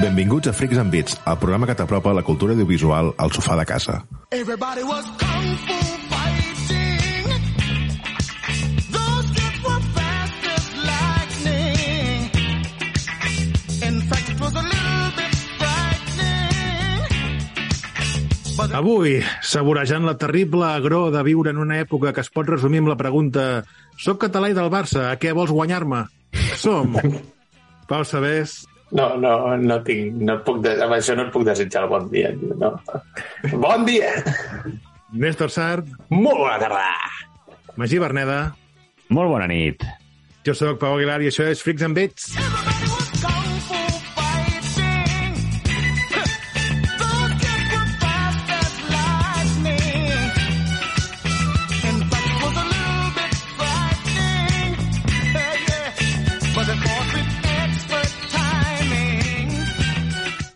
[0.00, 3.66] Benvinguts a Freaks and Beats, el programa que t'apropa la cultura audiovisual al sofà de
[3.68, 4.00] casa.
[4.32, 5.80] Everybody was kung fu
[18.70, 22.92] Avui, saborejant la terrible agror de viure en una època que es pot resumir amb
[22.92, 23.64] la pregunta
[23.98, 26.04] «Soc català i del Barça, a què vols guanyar-me?»
[26.56, 26.94] Som
[27.90, 28.60] Pau Sabés,
[28.92, 31.90] No, no, no tinc, no et puc, de, amb això no et puc desitjar el
[31.92, 32.32] bon dia.
[32.58, 32.72] No.
[33.62, 34.10] Bon dia!
[35.12, 36.88] Néstor Sart, Molt bona tarda!
[37.78, 38.40] Magí Berneda,
[39.14, 39.82] Molt bona nit.
[40.46, 42.32] jo sóc Pau Aguilar i això és Freaks and Beats.
[42.36, 42.69] everybody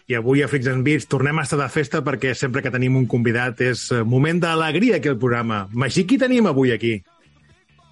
[0.04, 2.98] I avui a Freaks and Beats tornem a estar de festa perquè sempre que tenim
[2.98, 5.64] un convidat és eh, moment d'alegria aquí al programa.
[5.72, 6.98] Magí, qui tenim avui aquí?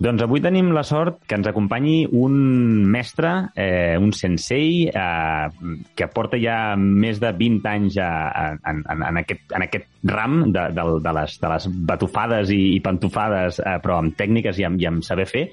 [0.02, 2.34] Doncs avui tenim la sort que ens acompanyi un
[2.90, 8.82] mestre, eh, un sensei, eh, que porta ja més de 20 anys a, a, en,
[8.82, 12.82] en, en, aquest, en aquest ram de, de, de, les, de les batufades i, i
[12.84, 15.46] pantufades, eh, però amb tècniques i amb, i amb saber fer,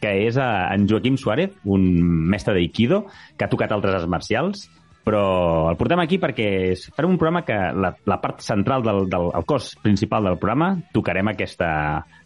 [0.00, 1.84] que és eh, en Joaquim Suárez, un
[2.30, 3.04] mestre d'Aikido,
[3.36, 4.68] que ha tocat altres arts marcials,
[5.06, 6.48] però el portem aquí perquè
[6.96, 10.72] farem un programa que la, la part central del, del el cos principal del programa
[10.92, 11.68] tocarem aquesta,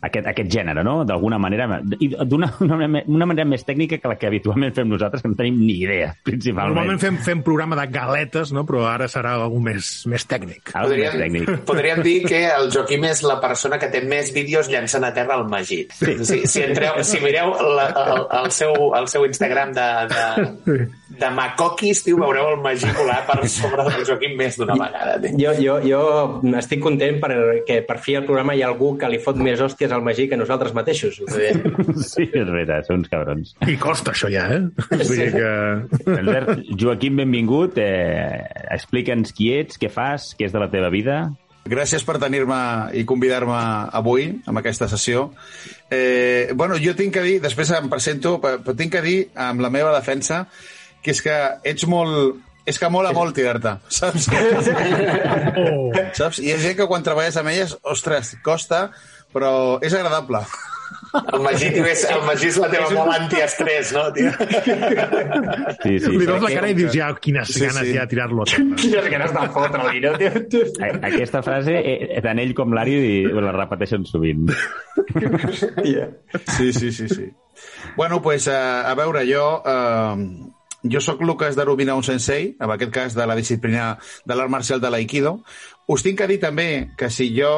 [0.00, 1.02] aquest, aquest gènere, no?
[1.04, 1.66] D'alguna manera,
[2.00, 5.28] i d'una una, manera- una manera més tècnica que la que habitualment fem nosaltres, que
[5.28, 6.72] no tenim ni idea, principalment.
[6.78, 8.64] Normalment fem, fem programa de galetes, no?
[8.68, 10.64] però ara serà algú més, més tècnic.
[10.72, 11.52] Més Podríem, tècnic.
[11.68, 15.36] podríem dir que el Joaquim és la persona que té més vídeos llançant a terra
[15.36, 15.82] al Magí.
[16.00, 16.16] Sí.
[16.24, 17.86] Si, si, entreu, si mireu la,
[18.16, 20.78] el, el, seu, el seu Instagram de, de,
[21.10, 25.16] de Macoquis, tio, veureu el Magí colar per sobre del Joaquim més d'una vegada.
[25.24, 25.34] Tio.
[25.40, 29.18] Jo, jo, jo estic content perquè per fi al programa hi ha algú que li
[29.22, 31.20] fot més hòsties al Magí que nosaltres mateixos.
[31.20, 33.54] Sí, és veritat, són uns cabrons.
[33.66, 34.62] I costa això ja, eh?
[34.94, 36.16] Vull dir que...
[36.16, 37.78] Albert, Joaquim, benvingut.
[37.82, 41.24] Eh, Explica'ns qui ets, què fas, què és de la teva vida.
[41.70, 42.56] Gràcies per tenir-me
[42.96, 43.58] i convidar-me
[43.98, 45.28] avui amb aquesta sessió.
[45.92, 49.70] Eh, bueno, jo tinc que dir, després em presento, però tinc que dir, amb la
[49.72, 50.46] meva defensa,
[51.02, 51.36] que és que
[51.74, 52.40] ets molt...
[52.70, 54.28] És que mola molt tirar-te, saps?
[54.30, 55.90] Oh.
[56.14, 56.38] saps?
[56.38, 58.90] I hi ha gent que quan treballes amb elles, ostres, costa,
[59.34, 60.42] però és agradable.
[61.32, 64.30] El Magí, tio, és, el Magí és la teva molt antiestrès, no, tio?
[65.82, 66.12] Sí, sí.
[66.12, 67.94] Li veus la cara i dius, ja, quines Sí, ganes sí.
[67.96, 68.48] ja de tirar-lo a
[68.84, 70.12] quines ganes de fotre-li, no?
[70.20, 70.62] tio?
[70.84, 73.00] a- Aquesta frase, eh, tant ell com l'Ari
[73.34, 74.46] la repeteixen sovint.
[76.54, 77.30] Sí, sí, sí, sí.
[77.96, 79.62] Bueno, pues, uh, a veure, jo...
[79.64, 84.50] Uh, jo sóc Lucas Darubina, un sensei, en aquest cas de la disciplina de l'art
[84.50, 85.40] marcial de l'Aikido.
[85.90, 87.50] Us tinc que dir també que si jo,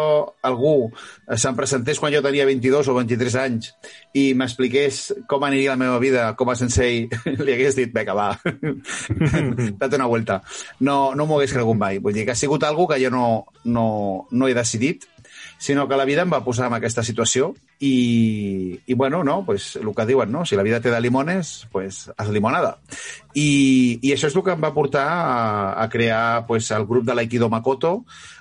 [0.42, 0.88] algú,
[1.28, 3.74] eh, se'm presentés quan jo tenia 22 o 23 anys
[4.16, 7.04] i m'expliqués com aniria la meva vida com a sensei,
[7.44, 8.30] li hagués dit, vinga, va,
[9.82, 10.40] date una vuelta.
[10.80, 12.00] No, no m'ho hagués cregut mai.
[12.00, 13.26] Vull dir que ha sigut algo que jo no,
[13.64, 13.86] no,
[14.30, 15.04] no he decidit,
[15.62, 19.76] sinó que la vida em va posar en aquesta situació i, i bueno, no, pues,
[19.78, 20.44] el que diuen, no?
[20.44, 22.80] si la vida te da limones, pues, haz limonada.
[23.38, 27.06] I, I això és el que em va portar a, a crear pues, el grup
[27.06, 27.92] de l'Aikido Makoto,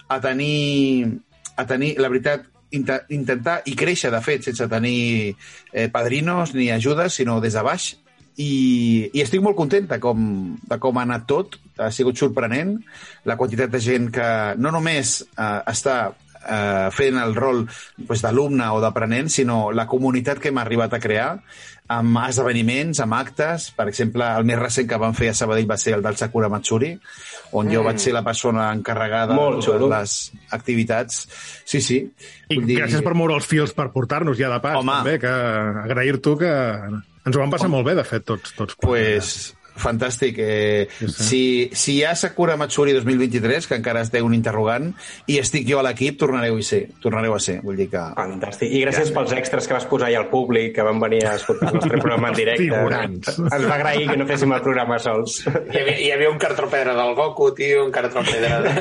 [0.09, 1.19] a tenir,
[1.61, 5.35] a tenir la veritat, inte- intentar i créixer, de fet, sense tenir
[5.73, 7.91] eh, padrinos ni ajudes, sinó des de baix,
[8.41, 10.25] i, i estic molt content de com,
[10.57, 11.59] de com ha anat tot.
[11.77, 12.79] Ha sigut sorprenent
[13.29, 14.27] la quantitat de gent que
[14.57, 16.15] no només eh, està
[16.47, 17.65] eh, fent el rol
[18.07, 21.29] pues, d'alumne o d'aprenent, sinó la comunitat que hem arribat a crear
[21.91, 23.65] amb esdeveniments, amb actes.
[23.75, 26.47] Per exemple, el més recent que vam fer a Sabadell va ser el del Sakura
[26.47, 26.93] Matsuri,
[27.59, 31.27] on jo vaig ser la persona encarregada Molt de les activitats.
[31.65, 31.97] Sí, sí.
[32.47, 34.91] I Vull dir- gràcies per moure els fils per portar-nos ja de pas, Home.
[35.01, 35.27] també, que
[35.83, 36.53] agrair-t'ho que
[37.25, 38.75] ens ho vam passar molt bé, de fet, tots, tots.
[38.79, 40.37] pues, fantàstic.
[40.41, 44.91] Eh, si, si hi ha Sakura Matsuri 2023, que encara es té un interrogant,
[45.31, 46.83] i estic jo a l'equip, tornareu a ser.
[47.03, 47.59] Tornareu a ser.
[47.65, 48.03] Vull dir que...
[48.17, 48.69] Fantàstic.
[48.71, 51.71] I gràcies pels extras que vas posar allà al públic, que van venir a escoltar
[51.71, 52.67] el nostre programa en directe.
[52.67, 53.33] Figurants.
[53.41, 55.41] Ens va agrair que no féssim el programa sols.
[55.47, 58.71] Hi havia, hi havia un cartropedra del Goku, tio, un cartropedra de...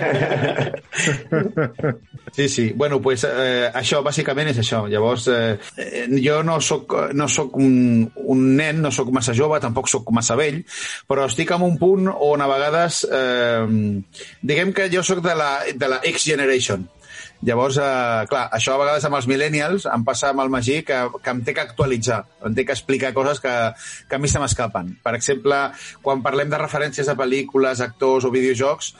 [2.32, 2.72] Sí, sí.
[2.74, 4.84] Bueno, pues, eh, això, bàsicament és això.
[4.88, 9.58] Llavors, eh, eh, jo no sóc, no sóc un, un nen, no sóc massa jove,
[9.60, 10.60] tampoc sóc massa vell,
[11.08, 13.04] però estic en un punt on a vegades...
[13.10, 14.00] Eh,
[14.42, 16.88] diguem que jo sóc de la, de la X-Generation.
[17.42, 20.98] Llavors, eh, clar, això a vegades amb els millennials em passa amb el Magí que,
[21.24, 23.54] que em té que actualitzar, em té que explicar coses que,
[24.08, 24.92] que a mi se m'escapen.
[25.00, 25.60] Per exemple,
[26.04, 28.92] quan parlem de referències a pel·lícules, actors o videojocs,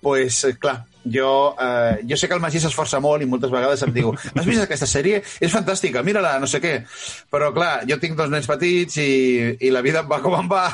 [0.00, 3.82] pues, eh, clar, jo, eh, jo sé que el Magí s'esforça molt i moltes vegades
[3.86, 5.22] em diu has vist aquesta sèrie?
[5.40, 6.74] És fantàstica, mira-la, no sé què.
[7.32, 9.10] Però, clar, jo tinc dos nens petits i,
[9.60, 10.66] i la vida em va com em va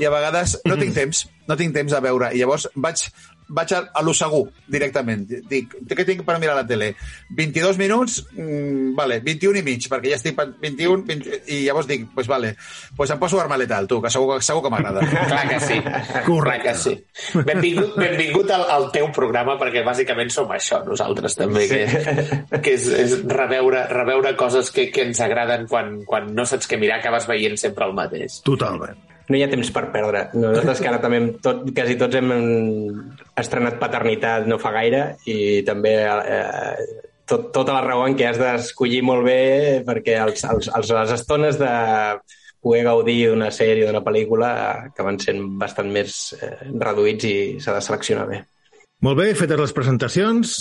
[0.00, 2.32] i a vegades no tinc temps, no tinc temps a veure.
[2.32, 3.04] I llavors vaig,
[3.48, 5.26] vaig a, a lo segur, directament.
[5.50, 6.92] Dic, què tinc per mirar la tele?
[7.36, 8.18] 22 minuts?
[8.34, 10.34] Mm, vale, 21 i mig, perquè ja estic...
[10.38, 12.54] pa- 21, 20, i llavors dic, pues vale,
[12.96, 15.04] pues em poso arma letal, tu, que segur, segur que m'agrada.
[15.30, 15.80] Clar que sí.
[16.26, 16.94] Clar que sí.
[17.46, 21.82] Benvingut, benvingut al, al teu programa, perquè bàsicament som això, nosaltres també, que,
[22.60, 26.78] que és, és reveure, reveure coses que, que ens agraden quan, quan no saps què
[26.80, 28.40] mirar, acabes veient sempre el mateix.
[28.46, 28.98] Totalment.
[29.26, 30.28] No hi ha temps per perdre.
[30.38, 32.30] Nosaltres que ara també tot, quasi tots hem
[33.36, 35.36] estrenat paternitat no fa gaire i
[35.66, 36.86] també eh,
[37.26, 39.40] tot, tota la raó en què has d'escollir molt bé
[39.86, 41.72] perquè els, els, els, les estones de
[42.66, 44.50] poder gaudir d'una sèrie o d'una pel·lícula
[44.90, 48.42] acaben sent bastant més eh, reduïts i s'ha de seleccionar bé.
[49.06, 50.56] Molt bé, fetes les presentacions,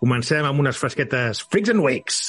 [0.00, 2.22] comencem amb unes fresquetes Freaks and Wakes.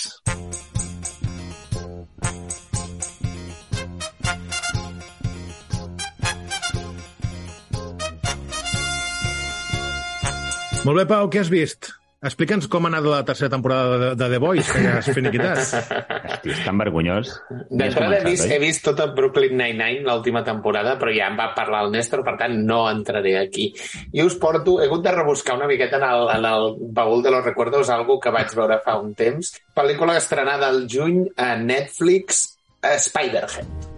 [10.87, 11.89] Molt bé, Pau, què has vist?
[12.19, 15.59] Explica'ns com ha anat la tercera temporada de, de The Boys, que ja has finiquitat.
[16.29, 17.33] Hosti, és tan vergonyós.
[17.67, 18.53] D'entrada he, vist, oi?
[18.55, 22.37] he vist tota Brooklyn Nine-Nine, l'última temporada, però ja em va parlar el Néstor, per
[22.39, 23.69] tant no entraré aquí.
[24.15, 27.35] I us porto, he hagut de rebuscar una miqueta en el, en el baúl de
[27.35, 29.55] los recuerdos, algo que vaig veure fa un temps.
[29.75, 32.43] Pel·lícula estrenada al juny a Netflix,
[32.79, 33.88] Spiderhead.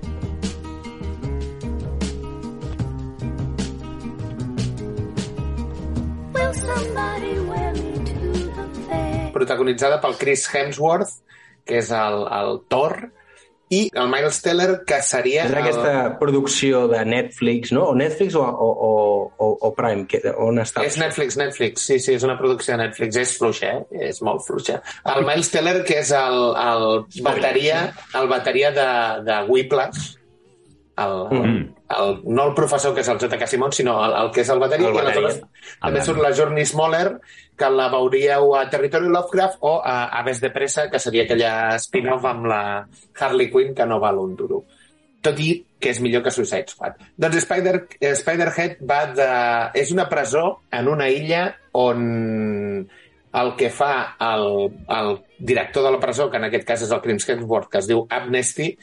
[9.31, 11.17] Protagonitzada pel Chris Hemsworth,
[11.65, 12.97] que és el, el Thor,
[13.71, 15.45] i el Miles Teller, que seria...
[15.47, 15.61] És el...
[15.61, 17.85] aquesta producció de Netflix, no?
[17.93, 18.91] O Netflix o, o, o,
[19.31, 20.03] o, o Prime?
[20.11, 20.83] Que, on està?
[20.83, 21.85] És Netflix, Netflix.
[21.87, 23.19] Sí, sí, és una producció de Netflix.
[23.21, 24.07] És fluixa, eh?
[24.11, 24.81] És molt fluixa.
[25.15, 26.87] El Miles Teller, que és el, el
[27.23, 27.85] bateria,
[28.19, 28.89] el bateria de,
[29.29, 30.17] de Whiplash,
[31.05, 31.75] el, el, Mm.
[31.97, 33.47] el, no el professor, que és el J.K.
[33.47, 34.87] Simon, sinó el, el que és el bateria.
[34.89, 35.27] El I bateria.
[35.27, 37.19] aleshores també surt la Journey Smoller,
[37.57, 42.25] que la veuríeu a Territory Lovecraft o a Aves de Pressa, que seria aquella spin-off
[42.25, 42.61] amb la
[43.19, 44.63] Harley Quinn, que no val un duro
[45.21, 46.95] tot i que és millor que Suicide Squad.
[47.15, 47.75] Doncs Spider,
[48.17, 49.27] Spiderhead va de...
[49.77, 51.43] és una presó en una illa
[51.77, 52.01] on
[53.33, 57.01] el que fa el, el director de la presó, que en aquest cas és el
[57.03, 58.73] Chris Hemsworth, que es diu Amnesty,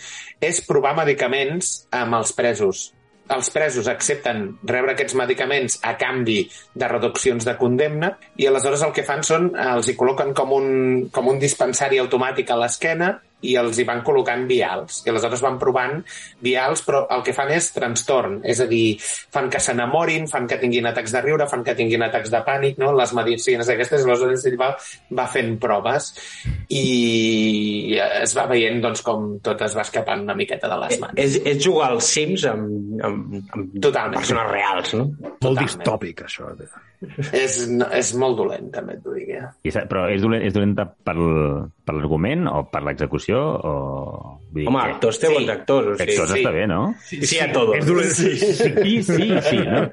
[0.41, 2.89] és provar medicaments amb els presos.
[3.29, 6.39] Els presos accepten rebre aquests medicaments a canvi
[6.73, 10.71] de reduccions de condemna i aleshores el que fan són, els hi col·loquen com un,
[11.13, 15.03] com un dispensari automàtic a l'esquena i els hi van col·locant vials.
[15.07, 16.01] I aleshores van provant
[16.43, 18.41] vials, però el que fan és trastorn.
[18.49, 22.03] És a dir, fan que s'enamorin, fan que tinguin atacs de riure, fan que tinguin
[22.09, 22.91] atacs de pànic, no?
[22.99, 24.73] les medicines aquestes, aleshores ell va,
[25.15, 26.11] va fent proves
[26.75, 31.17] i es va veient doncs, com tot es va escapant una miqueta de les mans.
[31.21, 34.19] És, és jugar als Sims amb, amb, amb Totalment.
[34.19, 35.09] persones reals, no?
[35.09, 35.65] Molt Totalment.
[35.67, 36.51] distòpic, això.
[37.33, 39.29] És, no, és molt dolent, també et ho dic.
[39.39, 39.45] Eh?
[39.69, 41.15] I, però és, dolent, és dolenta per,
[41.95, 43.39] l'argument o per l'execució?
[43.39, 43.73] O...
[44.51, 45.37] Vull dir Home, que- actors té Sí.
[45.37, 45.89] bons actors.
[45.93, 46.41] O sigui, Actors sí.
[46.43, 46.81] està bé, no?
[47.07, 47.75] sí, sí, a tot.
[47.79, 48.11] És dolent.
[48.19, 49.87] Sí, sí, sí, no?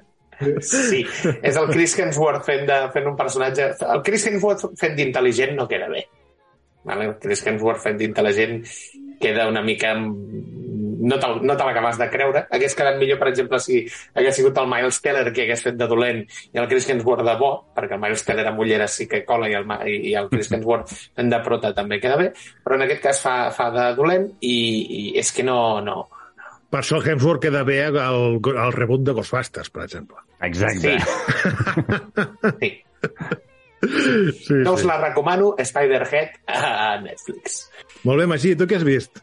[0.60, 1.06] Sí,
[1.48, 3.70] és el Chris Hemsworth fent, de, fent un personatge...
[3.94, 6.02] El Chris Hemsworth fent d'intel·ligent no queda bé.
[6.90, 7.06] Vale?
[7.08, 8.58] El Chris Hemsworth fent d'intel·ligent
[9.22, 9.94] queda una mica...
[11.06, 12.42] No te, no te l'acabes de creure.
[12.56, 13.84] Hagués quedat millor, per exemple, si
[14.16, 17.36] hagués sigut el Miles Teller que hagués fet de dolent i el Chris Hemsworth de
[17.40, 20.50] bo, perquè el Miles Teller amb ulleres sí que cola i el, i el Chris
[20.52, 22.32] Hemsworth fent de prota també queda bé,
[22.66, 26.08] però en aquest cas fa, fa de dolent i, i és que no, no,
[26.74, 30.18] Per això Hemsworth queda bé al, al reboot de Ghostbusters, per exemple.
[30.44, 30.98] Exacte.
[31.00, 32.56] Sí.
[32.60, 32.72] sí.
[33.86, 34.88] Sí, No us sí.
[34.88, 37.70] la recomano, Spiderhead a Netflix.
[38.04, 39.22] Molt bé, Magí, tu què has vist?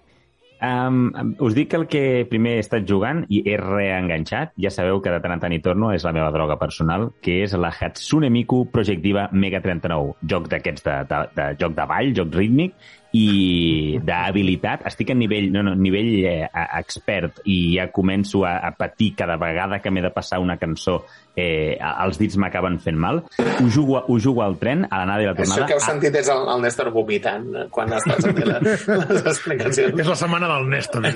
[0.62, 5.00] Um, us dic que el que primer he estat jugant i he reenganxat, ja sabeu
[5.02, 7.72] que de tant en tant hi torno, és la meva droga personal, que és la
[7.74, 12.38] Hatsune Miku Project Diva Mega 39, joc d'aquests de, de, de, joc de ball, joc
[12.38, 12.76] rítmic,
[13.12, 18.70] i d'habilitat, estic a nivell, no, no, nivell eh, expert i ja començo a, a
[18.72, 21.02] patir cada vegada que m'he de passar una cançó
[21.36, 23.20] eh, els dits m'acaben fent mal.
[23.38, 25.68] Ho jugo, ho jugo al tren, a l'anada i la Això tornada.
[25.68, 30.00] que heu sentit és el, el Néstor vomitant eh, quan estàs fent les, les explicacions.
[30.00, 31.02] És la setmana del Néstor.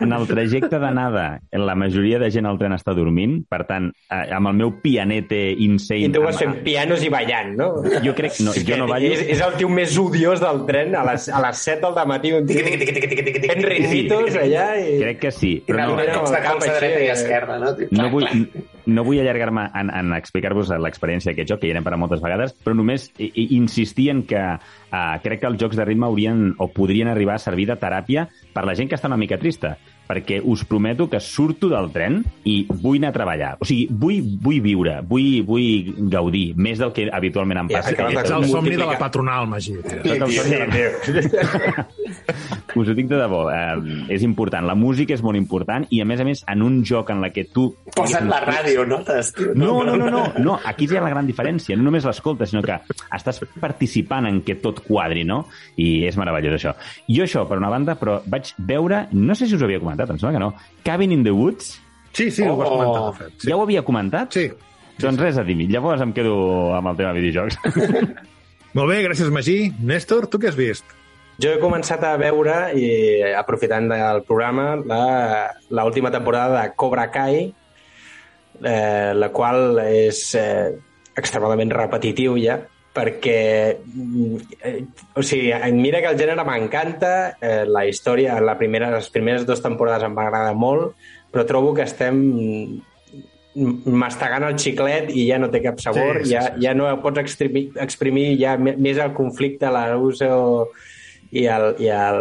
[0.00, 4.50] En el trajecte d'anada, la majoria de gent al tren està dormint, per tant, amb
[4.50, 6.08] el meu pianete insane...
[6.08, 7.68] I tu vas fent pianos i ballant, no?
[8.04, 8.40] Jo crec...
[8.44, 9.12] No, jo no ballo...
[9.14, 12.34] És, és el tio més odiós del tren a les, a les 7 del matí,
[12.34, 14.98] un tio fent ritmitos allà i...
[15.04, 17.74] Crec que sí, però no, cops de Cap calça dreta i esquerra, no?
[17.94, 18.28] no vull,
[18.86, 22.54] no vull allargar-me en, en explicar-vos l'experiència d'aquest joc, que ja n'hem parlat moltes vegades,
[22.64, 27.10] però només insistir en que uh, crec que els jocs de ritme haurien o podrien
[27.12, 29.76] arribar a servir de teràpia per la gent que està una mica trista
[30.08, 33.52] perquè us prometo que surto del tren i vull anar a treballar.
[33.60, 37.90] O sigui, vull, vull viure, vull, vull gaudir, més del que habitualment em passa.
[37.90, 39.74] de- És el somni de la patronal, Magí.
[39.74, 41.86] Sóc el somni de la-
[42.74, 44.66] Us ho dic de debò, eh, és important.
[44.66, 47.30] La música és molt important i, a més a més, en un joc en la
[47.30, 47.68] que tu...
[47.94, 48.98] Posa't la ràdio, no?
[49.54, 51.76] No, no, no, no, no, aquí hi ha la gran diferència.
[51.76, 52.76] No només l'escoltes, sinó que
[53.14, 55.44] estàs participant en que tot quadri, no?
[55.76, 56.74] I és meravellós, això.
[57.08, 59.93] Jo això, per una banda, però vaig veure, no sé si us ho havia comentat,
[60.00, 61.80] em sembla que no, Cabin in the Woods,
[62.14, 62.76] Sí, sí, ho has Oh.
[62.78, 63.40] comentat, de fet.
[63.42, 63.48] sí.
[63.48, 64.32] ja ho havia comentat?
[64.32, 64.50] Sí.
[64.98, 67.56] Doncs res a dir Llavors em quedo amb el tema de videojocs.
[68.74, 69.72] Molt bé, gràcies, Magí.
[69.82, 70.84] Néstor, tu què has vist?
[71.42, 77.08] Jo he començat a veure, i aprofitant del programa, la, la última temporada de Cobra
[77.10, 77.52] Kai,
[78.62, 80.70] eh, la qual és eh,
[81.16, 82.60] extremadament repetitiu ja,
[82.94, 84.78] perquè mm, eh,
[85.18, 89.62] o sigui, mira que el gènere m'encanta, eh, la història, la primera, les primeres dues
[89.64, 90.94] temporades em va agradar molt,
[91.34, 96.30] però trobo que estem mm, mastegant el xiclet i ja no té cap sabor, Sí,
[96.30, 100.70] sí, ja, sí, ja no pots exprimir, exprimir ja més el conflicte, l'Aruso
[101.34, 102.20] i el, i el,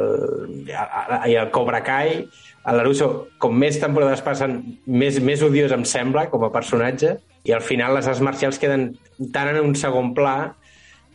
[0.65, 2.24] i el, i el Cobra Kai.
[2.63, 3.10] El Laruso,
[3.44, 7.94] com més temporades passen, més, més odiós em sembla com a personatge, i al final
[7.98, 8.94] les arts marcials queden
[9.36, 10.56] tan en un segon pla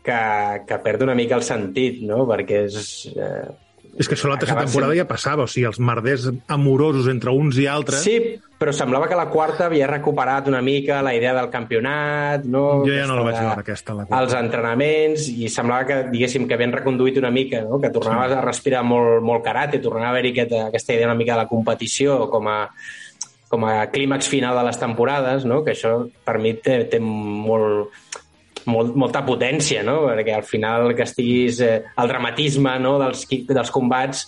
[0.09, 0.19] que,
[0.69, 2.25] que perd una mica el sentit, no?
[2.29, 2.85] Perquè és...
[3.15, 3.49] Eh,
[3.99, 7.09] És que això la tercera Acaba temporada sent- ja passava, o sigui, els merders amorosos
[7.11, 8.05] entre uns i altres...
[8.05, 8.19] Sí,
[8.59, 12.85] però semblava que la quarta havia recuperat una mica la idea del campionat, no?
[12.87, 14.21] Jo ja no la vaig veure, aquesta, la quarta.
[14.23, 17.81] Els entrenaments, i semblava que, diguéssim, que havien reconduït una mica, no?
[17.83, 21.35] que tornaves a respirar molt, molt karate, tornava a haver-hi aquesta, aquesta idea una mica
[21.35, 22.59] de la competició com a,
[23.51, 25.65] com a clímax final de les temporades, no?
[25.67, 25.97] que això
[26.27, 27.91] per mi té, té molt,
[28.69, 30.03] molt, molta potència, no?
[30.11, 31.63] perquè al final que estiguis...
[31.65, 32.97] Eh, el dramatisme no?
[33.01, 34.27] dels, dels combats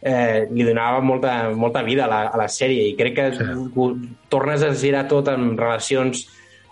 [0.00, 3.88] eh, li donava molta, molta vida a la, a la sèrie i crec que sí.
[4.32, 6.24] tornes a girar tot en relacions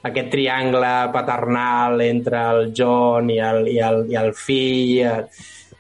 [0.08, 5.26] aquest triangle paternal entre el John i el, i el, i el fill i, el,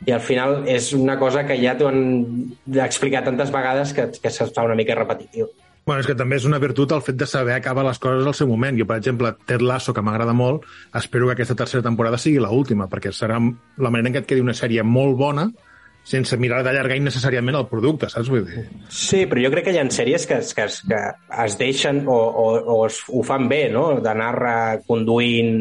[0.06, 2.02] i al final és una cosa que ja t'ho han
[2.84, 5.48] explicat tantes vegades que, que se't fa una mica repetitiu.
[5.88, 8.34] Bueno, és que també és una virtut el fet de saber acabar les coses al
[8.36, 8.76] seu moment.
[8.76, 10.66] Jo, per exemple, Ted Lasso, que m'agrada molt,
[11.00, 14.28] espero que aquesta tercera temporada sigui la última, perquè serà la manera en què et
[14.28, 15.46] quedi una sèrie molt bona
[16.08, 18.28] sense mirar d'allargar innecessàriament el producte, saps?
[18.28, 21.00] Vull dir, Sí, però jo crec que hi ha sèries que, que, que
[21.44, 23.86] es deixen o, o, o es, ho fan bé, no?
[24.04, 25.56] d'anar reconduint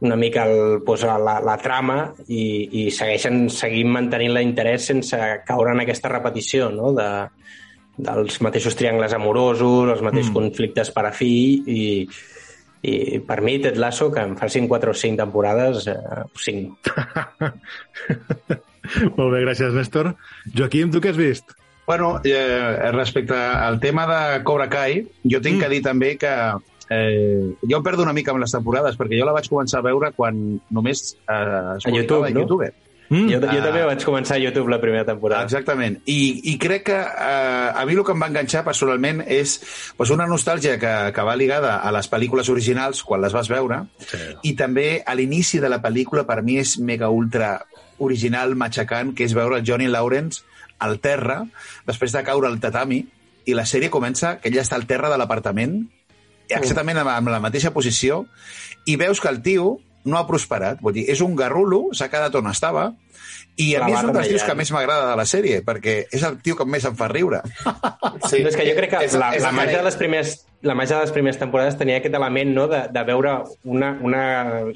[0.00, 2.44] una mica el, doncs, la, la trama i,
[2.82, 6.92] i segueixen seguint mantenint l'interès sense caure en aquesta repetició no?
[6.96, 7.08] de,
[7.96, 10.38] dels mateixos triangles amorosos, els mateixos mm.
[10.38, 11.32] conflictes per a fi
[11.66, 11.82] i,
[12.82, 16.94] i per mi Ted Lasso, que em facin 4 o 5 temporades, eh, 5.
[19.18, 20.14] molt bé, gràcies, Néstor.
[20.56, 21.56] Joaquim, tu què has vist?
[21.86, 25.62] Bueno, eh, respecte al tema de Cobra Kai, jo tinc mm.
[25.62, 26.32] que dir també que
[26.92, 29.88] eh, jo em perdo una mica amb les temporades, perquè jo la vaig començar a
[29.88, 30.38] veure quan
[30.70, 32.40] només eh, es A YouTube, no?
[32.44, 32.70] YouTube.
[33.08, 33.28] Mm?
[33.28, 33.62] Jo, jo Ah.
[33.62, 35.42] també vaig començar a YouTube la primera temporada.
[35.44, 35.98] Exactament.
[36.06, 39.58] I, i crec que eh, a mi el que em va enganxar personalment és
[39.96, 43.82] pues, una nostàlgia que, que va ligada a les pel·lícules originals quan les vas veure
[43.98, 44.18] Sí.
[44.42, 47.66] i també a l'inici de la pel·lícula per mi és mega ultra
[47.98, 50.42] original, matxacant, que és veure el Johnny Lawrence
[50.78, 51.44] al terra
[51.86, 53.04] després de caure al tatami
[53.44, 55.82] i la sèrie comença que ell està al terra de l'apartament
[56.48, 58.24] exactament amb, amb la mateixa posició
[58.86, 60.80] i veus que el tio no ha prosperat.
[60.82, 62.90] Vull dir, és un garrulo, s'ha quedat on estava,
[63.60, 66.06] i a La mi és un dels tios que més m'agrada de la sèrie, perquè
[66.10, 67.42] és el tio que més em fa riure.
[68.30, 69.98] Sí, No, és que jo crec que és, la, és la màgia de que les
[70.00, 73.32] primeres la màgia de les primeres temporades tenia aquest element no, de, de veure
[73.66, 74.22] una, una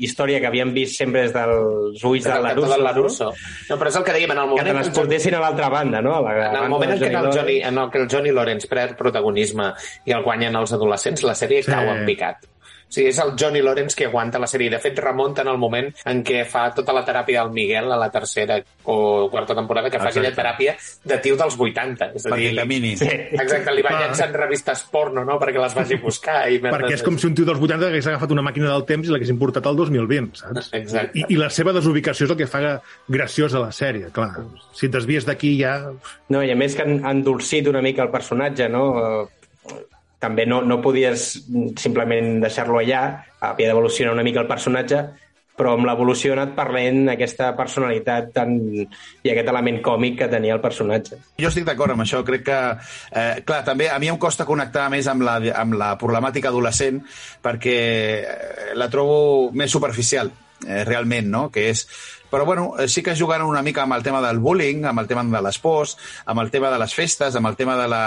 [0.02, 3.30] història que havíem vist sempre des dels ulls de la Larusso.
[3.70, 5.44] No, però és el que dèiem, en el que moment te en les portessin a
[5.44, 6.16] l'altra banda, no?
[6.18, 7.38] A la, en el banda moment en què, el Lawrence.
[7.38, 9.70] Johnny, en el que el Johnny Lawrence perd protagonisme
[10.10, 11.70] i el guanyen els adolescents, la sèrie Sí.
[11.70, 12.50] cau en picat.
[12.86, 14.70] O sigui, és el Johnny Lawrence que aguanta la sèrie.
[14.70, 17.96] De fet, remunta en el moment en què fa tota la teràpia del Miguel a
[17.98, 20.20] la tercera o quarta temporada, que fa Exacte.
[20.20, 22.12] aquella teràpia de tio dels 80.
[22.14, 22.92] És a Perquè dir, li- camini.
[22.96, 23.08] Sí.
[23.10, 24.02] Exacte, li va Clar.
[24.06, 26.38] llançant revistes porno, no?, perquè les vagi a buscar.
[26.48, 29.08] I Perquè és com si un tio dels 80 hagués agafat una màquina del temps
[29.08, 30.70] i l'hagués importat al 2020, saps?
[30.72, 31.18] Exacte.
[31.18, 32.62] I, I la seva desubicació és el que fa
[33.08, 34.30] graciosa la sèrie, clar.
[34.72, 35.76] Si et desvies d'aquí ja...
[36.30, 39.28] No, i a més que han han endolcit una mica el personatge, no?
[40.22, 41.28] També no, no podies
[41.76, 43.02] simplement deixar-lo allà,
[43.44, 45.02] havia d'evolucionar una mica el personatge,
[45.56, 50.56] però amb l'evolució ha anat perdent aquesta personalitat tan, i aquest element còmic que tenia
[50.56, 51.18] el personatge.
[51.40, 52.58] Jo estic d'acord amb això, crec que...
[53.10, 57.00] Eh, clar, també a mi em costa connectar més amb la, amb la problemàtica adolescent
[57.44, 60.32] perquè eh, la trobo més superficial,
[60.66, 61.48] eh, realment, no?
[61.52, 61.86] Que és...
[62.30, 65.08] Però, bueno, eh, sí que jugant una mica amb el tema del bullying, amb el
[65.10, 68.04] tema de les pors, amb el tema de les festes, amb el tema de la...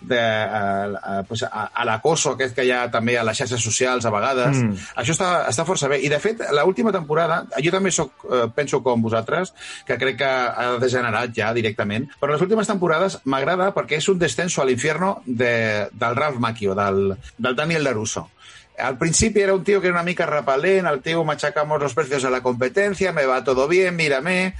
[0.00, 3.62] De, eh, eh, pues, a, a l'acoso aquest que hi ha també a les xarxes
[3.62, 4.62] socials a vegades.
[4.62, 4.88] Mm.
[5.02, 6.00] Això està, està força bé.
[6.04, 9.52] I, de fet, l'última temporada, jo també soc, penso com vosaltres,
[9.86, 14.18] que crec que ha degenerat ja directament, però les últimes temporades m'agrada perquè és un
[14.20, 18.28] descenso a l'infierno de, del Ralph Macchio, del, del Daniel LaRusso.
[18.78, 22.22] Al principi era un tío que era una mica repelent, el tío machacamos los precios
[22.22, 24.54] de la competencia, me va todo bien, mírame,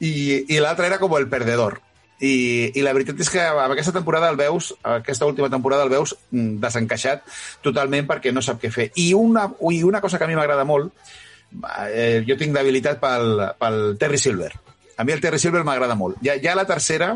[0.00, 1.80] i, i l'altre era com el perdedor.
[2.16, 5.92] I, I la veritat és que amb aquesta temporada el veus, aquesta última temporada el
[5.92, 7.26] veus mm, desencaixat
[7.64, 8.88] totalment perquè no sap què fer.
[8.96, 10.94] I una, i una cosa que a mi m'agrada molt,
[11.90, 14.52] eh, jo tinc debilitat pel, pel Terry Silver.
[14.96, 16.16] A mi el Terry Silver m'agrada molt.
[16.24, 17.12] Ja, ja la tercera,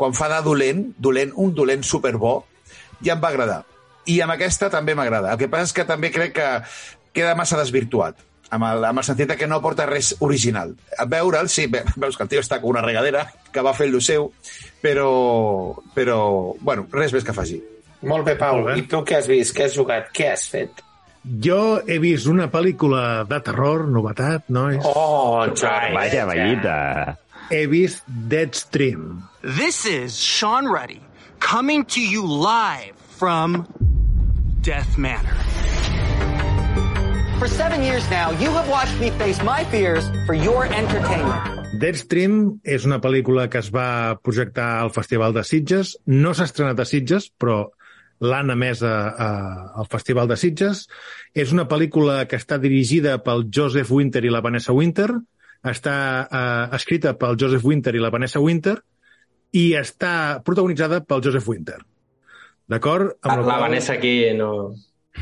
[0.00, 2.38] quan fa de dolent, dolent, un dolent superbo,
[3.04, 3.62] ja em va agradar.
[4.08, 5.34] I amb aquesta també m'agrada.
[5.34, 6.48] El que passa és que també crec que
[7.12, 8.16] queda massa desvirtuat
[8.50, 10.70] amb el, amb el sentit que no porta res original.
[10.96, 13.90] A veure'l, sí, ve- veus que el tio està com una regadera, que va fer
[13.90, 14.30] el seu,
[14.80, 17.58] però, però bueno, res més que faci.
[18.08, 18.62] Molt bé, Pau.
[18.62, 18.76] Molt bé.
[18.80, 19.52] I tu què has vist?
[19.56, 20.08] Què has jugat?
[20.16, 20.80] Què has fet?
[21.44, 24.80] Jo he vist una pel·lícula de terror, novetat, nois.
[24.86, 25.92] Oh, Jordi.
[25.98, 26.76] Vaja, vallita.
[27.50, 29.24] He vist Deadstream.
[29.42, 31.02] This is Sean Ruddy
[31.40, 33.66] coming to you live from
[34.68, 35.32] Death Manor.
[37.38, 41.40] For seven years now, you have watched me face my fears for your entertainment.
[41.80, 45.94] Deadstream és una pel·lícula que es va projectar al Festival de Sitges.
[46.04, 47.62] No s'ha estrenat a Sitges, però
[48.20, 49.32] l'han emès a, a,
[49.80, 50.84] al Festival de Sitges.
[51.32, 55.08] És una pel·lícula que està dirigida pel Joseph Winter i la Vanessa Winter,
[55.64, 58.76] està eh, escrita pel Joseph Winter i la Vanessa Winter
[59.56, 61.80] i està protagonitzada pel Joseph Winter.
[62.68, 63.14] D'acord?
[63.22, 64.74] Amb La, la qual- Vanessa aquí no...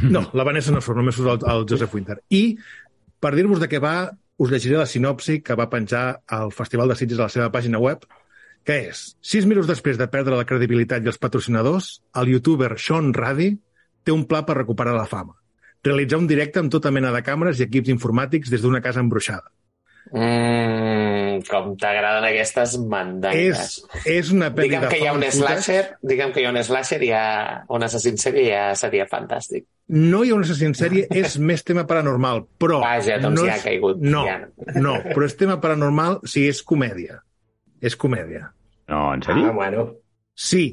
[0.02, 2.18] no, la Vanessa no surt, només surt el, el Joseph Winter.
[2.34, 2.56] I,
[3.22, 3.96] per dir-vos de què va,
[4.42, 7.78] us llegiré la sinopsi que va penjar al Festival de Sitges a la seva pàgina
[7.80, 8.02] web,
[8.66, 13.12] que és, sis minuts després de perdre la credibilitat i els patrocinadors, el youtuber Sean
[13.14, 13.52] Ruddy
[14.02, 15.36] té un pla per recuperar la fama.
[15.86, 19.52] Realitzar un directe amb tota mena de càmeres i equips informàtics des d'una casa embruixada.
[20.12, 23.62] Mm, com t'agraden aquestes mandangues.
[24.04, 26.52] És, és una pel·li Digue'm de que hi ha un slasher, digue'm que hi ha
[26.54, 27.26] un slasher i hi ha
[27.74, 29.66] un assassí en sèrie ja seria fantàstic.
[29.88, 32.80] No hi ha una assassí en sèrie, és més tema paranormal, però...
[32.84, 34.40] Vaja, doncs no ja ha és- caigut, No, ja.
[34.78, 37.20] no, però és tema paranormal si és comèdia.
[37.82, 38.48] És comèdia.
[38.88, 39.50] No, en sèrio?
[39.50, 39.86] Ah, bueno.
[40.34, 40.68] Sí,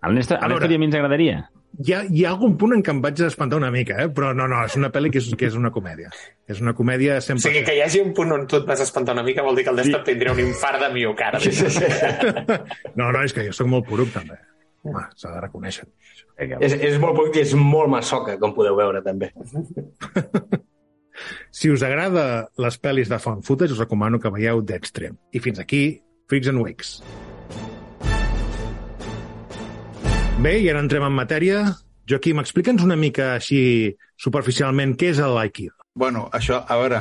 [0.00, 0.08] A.
[0.08, 1.40] Néstor i a mi ens agradaria.
[1.80, 4.08] Hi ha, hi ha algun punt en què em vaig espantar una mica, eh?
[4.14, 6.10] però no, no, és una pel·li que és, que és una comèdia.
[6.50, 7.44] És una comèdia O 100%.
[7.46, 9.64] sigui, que hi hagi un punt on tu et vas espantar una mica vol dir
[9.66, 11.52] que el Desktop tindria un infart de miocardi.
[12.98, 14.36] No, no, és que jo sóc molt poruc, també.
[14.84, 15.86] Home, s'ha de reconèixer.
[16.40, 19.32] És, és molt poc i és molt massoca, com podeu veure, també.
[21.52, 22.22] Si us agrada
[22.62, 25.18] les pel·lis de found footage, us recomano que veieu Deadstream.
[25.36, 26.94] I fins aquí, Freaks and Wakes.
[30.40, 31.58] Bé, i ara entrem en matèria.
[32.08, 33.58] Joaquim, explica'ns una mica així
[34.16, 35.74] superficialment què és l'Aikido.
[36.00, 37.00] Bueno, això, a veure,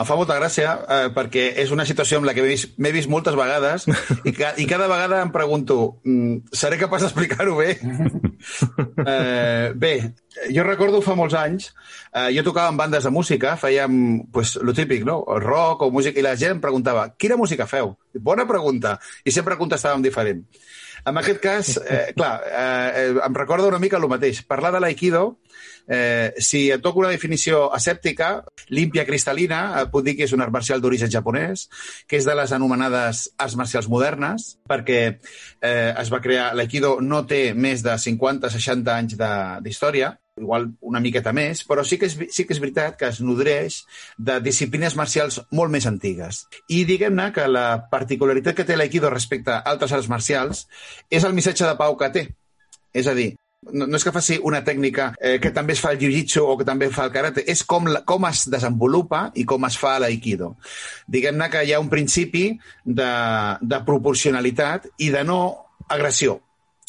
[0.00, 3.10] em fa molta gràcia eh, perquè és una situació amb la que m'he vist, vist
[3.12, 3.84] moltes vegades
[4.28, 7.76] i, ca, i cada vegada em pregunto mm, seré capaç d'explicar-ho bé?
[9.12, 9.92] eh, bé,
[10.56, 11.70] jo recordo fa molts anys,
[12.10, 14.00] eh, jo tocava en bandes de música, fèiem
[14.34, 15.20] pues, lo típic, no?
[15.30, 17.94] El rock o música, i la gent em preguntava, quina música feu?
[18.18, 18.96] Bona pregunta.
[19.22, 20.42] I sempre contestàvem diferent.
[21.04, 24.42] En aquest cas, eh, clar, eh, eh, em recorda una mica el mateix.
[24.46, 25.38] Parlar de l'aikido,
[25.88, 30.44] eh, si et toco una definició asèptica, límpia cristal·lina, eh, puc dir que és un
[30.44, 31.68] art marcial d'origen japonès,
[32.06, 35.00] que és de les anomenades arts marcials modernes, perquè
[35.60, 36.54] eh, es va crear...
[36.54, 39.16] L'aikido no té més de 50-60 anys
[39.64, 43.20] d'història, igual una miqueta més, però sí que, és, sí que és veritat que es
[43.24, 43.82] nodreix
[44.18, 46.44] de disciplines marcials molt més antigues.
[46.68, 50.66] I diguem-ne que la particularitat que té l'aikido respecte a altres arts marcials
[51.10, 52.26] és el missatge de pau que té.
[52.96, 53.34] És a dir,
[53.72, 56.56] no, no és que faci una tècnica eh, que també es fa el jiu-jitsu o
[56.58, 59.98] que també fa el karate, és com, la, com es desenvolupa i com es fa
[60.02, 60.54] l'aikido.
[61.08, 62.46] Diguem-ne que hi ha un principi
[62.84, 63.10] de,
[63.60, 65.40] de proporcionalitat i de no
[65.90, 66.40] agressió.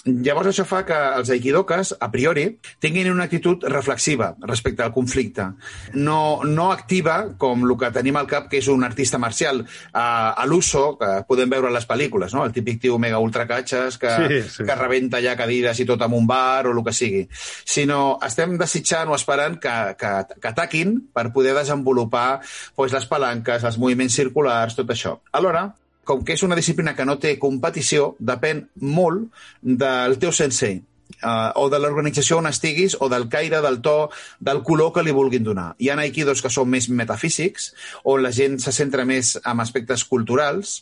[0.06, 2.48] Llavors això fa que els aikidokas, a priori,
[2.82, 5.46] tinguin una actitud reflexiva respecte al conflicte.
[5.94, 9.62] No, no activa com el que tenim al cap, que és un artista marcial,
[9.94, 12.42] a, a l'uso, que podem veure a les pel·lícules, no?
[12.48, 14.66] el típic tio mega ultracatxes que, Sí, sí.
[14.66, 17.28] que rebenta ja cadires i tot amb un bar o el que sigui.
[17.32, 22.42] Sinó estem desitjant o esperant que, que, que ataquin per poder desenvolupar
[22.76, 25.20] pues, les palanques, els moviments circulars, tot això.
[25.38, 25.68] Alhora,
[26.06, 29.30] com que és una disciplina que no té competició, depèn molt
[29.62, 30.82] del teu sensei
[31.24, 35.16] uh, o de l'organització on estiguis, o del caire, del to, del color que li
[35.16, 35.72] vulguin donar.
[35.80, 37.72] Hi ha aikidos que són més metafísics,
[38.10, 40.82] on la gent se centra més en aspectes culturals,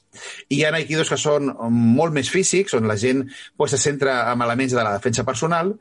[0.50, 3.26] i hi ha aikidos que són molt més físics, on la gent
[3.58, 5.74] pues, se centra en elements de la defensa personal,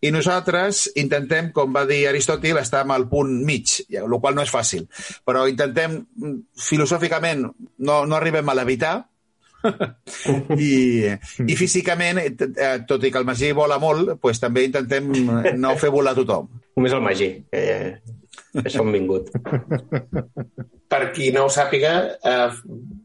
[0.00, 4.44] i nosaltres intentem, com va dir Aristòtil, estar amb el punt mig, el qual no
[4.44, 4.86] és fàcil,
[5.26, 7.46] però intentem, mm, filosòficament,
[7.78, 8.96] no, no arribem a levitar,
[10.58, 10.72] i,
[11.46, 15.10] i físicament, eh, eh, tot i que el Magí vola molt, pues, també intentem
[15.60, 16.48] no fer volar tothom.
[16.76, 17.64] Només el Magí, que
[18.62, 19.30] això hem vingut.
[20.88, 22.50] per qui no ho sàpiga, eh,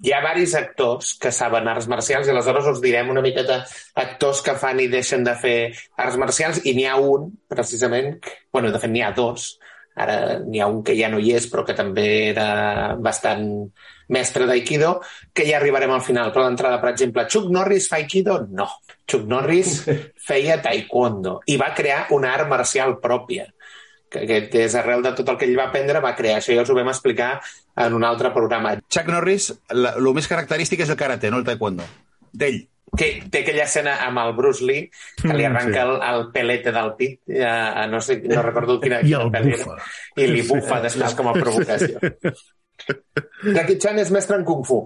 [0.06, 3.64] hi ha varis actors que saben arts marcials i aleshores us direm una miqueta
[3.98, 5.56] actors que fan i deixen de fer
[5.98, 9.56] arts marcials i n'hi ha un, precisament, que- bueno, de fet n'hi ha dos,
[9.96, 13.48] ara n'hi ha un que ja no hi és però que també era bastant
[14.12, 15.00] mestre d'Aikido,
[15.34, 16.34] que ja arribarem al final.
[16.36, 18.42] Però d'entrada, per exemple, Chuck Norris fa Aikido?
[18.52, 18.68] No.
[19.08, 19.82] Chuck Norris
[20.28, 23.48] feia Taekwondo i va crear una art marcial pròpia
[24.12, 26.42] que, que és arrel de tot el que ell va aprendre, va crear.
[26.42, 27.34] Això ja us ho vam explicar
[27.86, 28.76] en un altre programa.
[28.92, 31.88] Chuck Norris, el més característic és el karate, no el taekwondo.
[32.32, 32.62] D'ell.
[32.98, 34.90] Que té aquella escena amb el Bruce Lee,
[35.22, 35.84] que li Mm, arranca sí.
[35.88, 39.54] el, el pelete del pit, ja, no, sé, no recordo quina, I quina el pel·li
[39.56, 39.92] era, bufa.
[40.20, 42.00] i li bufa després com a provocació.
[43.56, 44.80] Jackie Chan és mestre en Kung Fu,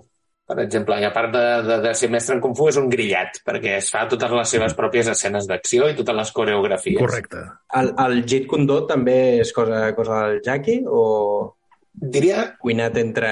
[0.45, 2.89] per exemple, i a part de, de, de ser mestre en Kung Fu és un
[2.91, 6.99] grillat, perquè es fa totes les seves pròpies escenes d'acció i totes les coreografies.
[7.01, 7.41] Correcte.
[7.79, 11.55] El, el Jeet Kune Do també és cosa, cosa del Jackie o
[11.95, 13.31] Diria cuinat entre...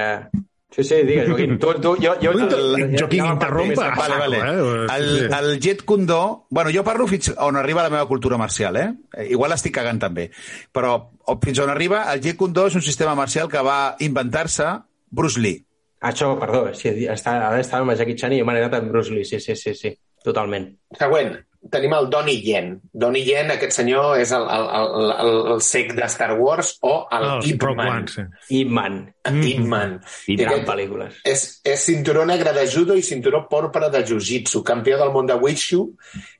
[0.74, 1.58] Sí, sí, digues, Joaquim.
[1.58, 3.92] Tu, tu, jo, jo, El- Joaquim per interrompa.
[3.92, 3.98] primers.
[3.98, 4.38] Vale, vale.
[4.38, 4.86] eh?
[4.96, 6.46] El, el Jet Kune-Do...
[6.50, 8.88] Bueno, jo parlo fins on arriba la meva cultura marcial, eh?
[9.14, 10.30] Eh, Igual estic cagant també.
[10.74, 14.66] Però o- fins on arriba, el Jet Kune-Do és un sistema marcial que va inventar-se
[15.10, 15.62] Bruce Lee.
[16.04, 19.24] Això, perdó, sí, està, ara estàvem amb Jackie Chan i m'he anat amb Bruce Lee,
[19.24, 19.94] sí, sí, sí, sí,
[20.26, 20.66] totalment.
[20.98, 21.38] Següent,
[21.70, 22.80] tenim el Donnie Yen.
[22.92, 27.06] Donnie Yen, aquest senyor, és el, el, el, el, el sec de Star Wars o
[27.10, 28.06] el Ah, Ip Man.
[28.08, 28.24] Sí.
[28.60, 28.98] Ip Man,
[29.32, 29.94] Ip Man.
[30.26, 31.20] Ip I gran aquest pel·lícules.
[31.24, 35.34] És, és cinturó negre de judo i cinturó porpra de jiu-jitsu, campió del món de
[35.40, 35.84] Wushu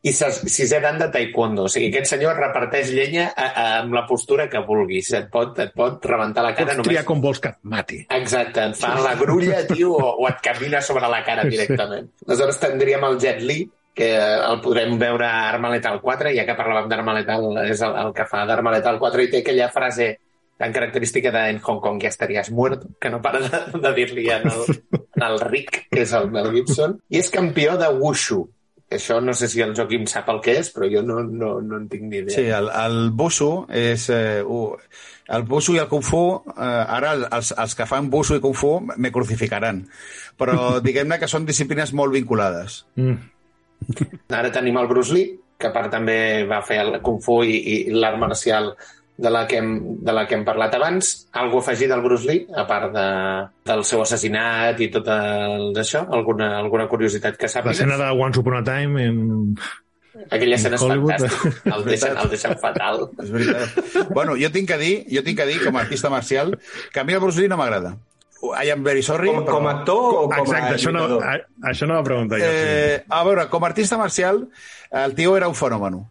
[0.04, 1.64] i ses- sisè dan de taekwondo.
[1.64, 5.12] O sigui, aquest senyor reparteix llenya a, a, amb la postura que vulguis.
[5.16, 7.08] Et pot, et pot rebentar la cara Pots triar només...
[7.12, 8.02] com vols que et mati.
[8.18, 12.10] Exacte, et fa la grulla, tio, o, o et camina sobre la cara directament.
[12.28, 13.62] Aleshores tindríem el Jet Li,
[13.94, 17.94] que el podrem veure a Arma Letal 4, ja que parlàvem d'Arma Letal, és el,
[18.02, 20.16] el que fa d'Arma Letal 4, i té aquella frase
[20.58, 24.28] tan característica de en Hong Kong ja estaries muerto, que no para de, de dir-li
[24.30, 28.44] en, el, en el Rick, que és el Mel Gibson, i és campió de Wushu.
[28.94, 31.80] Això no sé si el Joaquim sap el que és, però jo no, no, no
[31.80, 32.34] en tinc ni idea.
[32.34, 34.08] Sí, el, el Busu és...
[34.12, 34.74] Eh, uh,
[35.34, 36.20] el Busu i el Kung Fu,
[36.52, 39.80] eh, ara els, els que fan Busu i Kung Fu me crucificaran.
[40.36, 42.82] Però diguem-ne que són disciplines molt vinculades.
[43.00, 43.16] Mm.
[44.30, 47.56] Ara tenim el Bruce Lee, que a part també va fer el Kung Fu i,
[47.56, 48.72] i l'art marcial
[49.16, 49.70] de la, que hem,
[50.02, 51.12] de la que hem parlat abans.
[51.38, 53.06] Algo afegit del Bruce Lee, a part de,
[53.70, 56.04] del seu assassinat i tot el d'això?
[56.18, 57.78] Alguna, alguna curiositat que sàpigues?
[57.78, 59.56] L'escena de Once Upon a Time en...
[60.30, 61.10] Aquella escena és Hollywood.
[61.10, 61.74] fantàstica.
[61.74, 63.00] El deixen, el deixen fatal.
[63.22, 63.78] És veritat.
[64.14, 66.54] bueno, jo tinc que dir, jo tinc que dir com a artista marcial
[66.94, 67.96] que a mi el Bruce Lee no m'agrada.
[68.52, 69.30] I am very sorry.
[69.32, 71.36] Com, com a actor o com Exacte, a això no, a,
[71.70, 72.48] això no va preguntar jo.
[72.48, 72.70] Sí.
[72.70, 74.44] Eh, a veure, com a artista marcial,
[75.04, 76.02] el tio era un fenomen.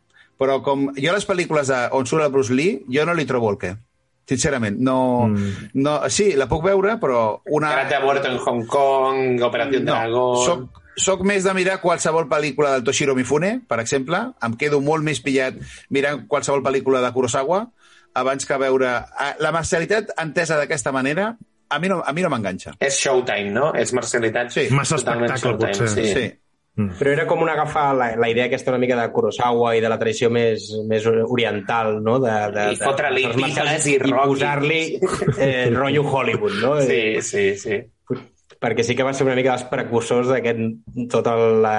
[0.41, 3.51] Però com jo les pel·lícules de, on surt el Bruce Lee, jo no li trobo
[3.53, 3.75] el què.
[4.29, 5.73] Sincerament, no, mm.
[5.83, 5.97] no...
[6.09, 7.73] Sí, la puc veure, però una...
[7.75, 10.39] Karate ha muerto en Hong Kong, Operación Dragón...
[10.45, 14.21] Soc, soc més de mirar qualsevol pel·lícula del Toshiro Mifune, per exemple.
[14.45, 15.59] Em quedo molt més pillat
[15.91, 17.65] mirant qualsevol pel·lícula de Kurosawa
[18.13, 18.93] abans que veure...
[19.19, 21.33] Ah, La marcialitat entesa d'aquesta manera
[21.73, 22.75] a mi no, a mi no m'enganxa.
[22.79, 23.73] És Showtime, no?
[23.77, 24.53] És marcialitat.
[24.53, 24.69] Sí.
[24.73, 25.91] Massa espectacle, Showtime, potser.
[25.93, 26.07] Sí.
[26.13, 26.31] Sí.
[26.73, 29.89] Però era com un agafar la, la idea aquesta una mica de Kurosawa i de
[29.91, 32.17] la tradició més, més oriental, no?
[32.23, 34.79] De, de, I fotre-li píxeles i i posar-li
[35.37, 36.79] eh, rotllo Hollywood, no?
[36.81, 37.77] Sí, sí, sí.
[38.63, 41.77] perquè sí que va ser una mica dels precursors d'aquest tota la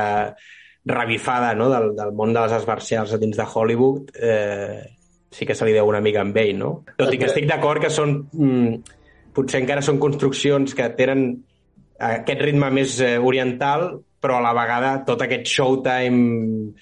[0.85, 1.71] revifada no?
[1.73, 4.83] del, del món de les arts marcials a dins de Hollywood eh,
[5.35, 6.75] sí que se li deu una mica amb ell, no?
[7.01, 9.01] Tot i que estic d'acord que són mm,
[9.35, 11.29] potser encara són construccions que tenen
[11.99, 16.75] aquest ritme més eh, oriental, però a la vegada tot aquest showtime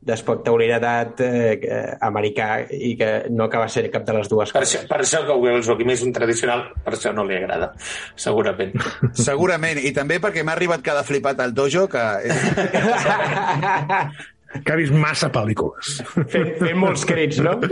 [0.00, 4.62] d'espectacularitat eh, que- americà i que no acaba de ser cap de les dues Per
[4.62, 4.78] coses.
[4.80, 7.74] això, per això que el Joaquim és un tradicional, per això no li agrada,
[8.16, 8.72] segurament.
[9.28, 9.82] Segurament.
[9.84, 12.00] I també perquè m'ha arribat cada flipat al dojo que...
[14.50, 16.00] Que ha vist massa pel·lícules.
[16.32, 17.52] Fent, fent molts crits, no?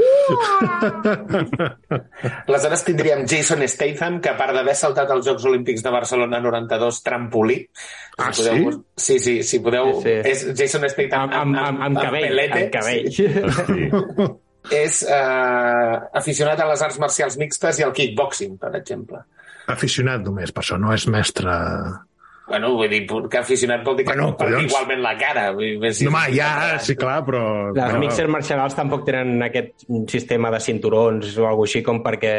[2.49, 7.03] Aleshores tindríem Jason Statham, que a part d'haver saltat als Jocs Olímpics de Barcelona 92
[7.07, 7.59] trampolí,
[8.19, 9.19] Ah, si podeu, sí?
[9.23, 9.93] Sí, si podeu...
[10.03, 10.31] Sí, sí.
[10.31, 13.07] És Jason Statham Amb, amb, amb, amb cabell, pelete, amb cabell.
[13.15, 13.27] Sí.
[14.75, 19.19] És eh, aficionat a les arts marcials mixtes i al kickboxing, per exemple.
[19.71, 21.55] Aficionat només, per això no és mestre...
[22.49, 25.51] Bueno, vull dir que aficionat vol dir que Bueno, igualment la cara.
[25.53, 27.43] Vull dir, si- No, home, ja, sí, clar, però...
[27.75, 32.33] Les però- mixers marcials tampoc tenen aquest sistema de cinturons o alguna així com perquè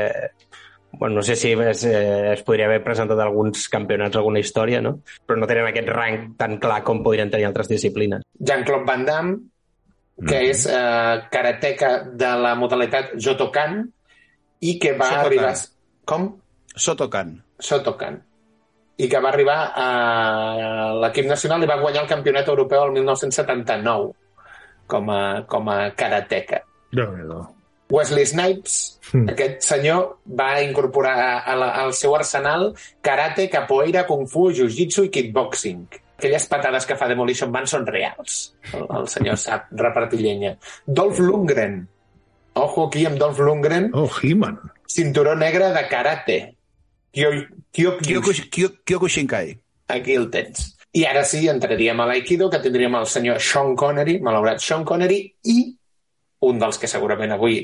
[0.92, 4.96] bueno, no sé si es, eh, es podria haver presentat alguns campionats, alguna història, no?
[5.28, 8.24] Però no tenen aquest rang tan clar com podrien tenir altres disciplines.
[8.40, 9.38] Jean-Claude Van Damme,
[10.28, 13.84] que és eh, karateca de la modalitat Jotokan
[14.62, 15.26] i que va Shotokan.
[15.28, 15.54] arribar...
[16.10, 16.26] Com?
[16.76, 17.36] Sotokan.
[17.62, 18.24] Shotokan.
[19.00, 19.88] I que va arribar a
[21.04, 24.12] l'equip nacional i va guanyar el campionat europeu el 1979
[24.92, 26.64] com a, com a karateca.
[26.92, 27.46] Déu-n'hi-do.
[27.90, 29.26] Wesley Snipes, Mm.
[29.34, 35.10] aquest senyor, va incorporar a la, al seu arsenal karate, capoeira, kung fu, jiu-jitsu i
[35.10, 35.88] kickboxing.
[36.20, 38.54] Aquelles patades que fa Demolition Man són reals.
[38.74, 40.52] El, el senyor sap repartir llenya.
[40.86, 41.80] Dolph Lundgren.
[42.62, 43.90] Ojo aquí amb Dolph Lundgren.
[43.98, 44.60] Oh, He-Man.
[44.86, 46.38] Cinturó negre de karate.
[48.86, 49.58] Kyokushinkai.
[49.90, 50.76] Aquí el tens.
[50.94, 55.20] I ara sí, entraríem a l'Aikido, que tindríem el senyor Sean Connery, malaurat Sean Connery,
[55.46, 55.76] i
[56.42, 57.60] un dels que segurament avui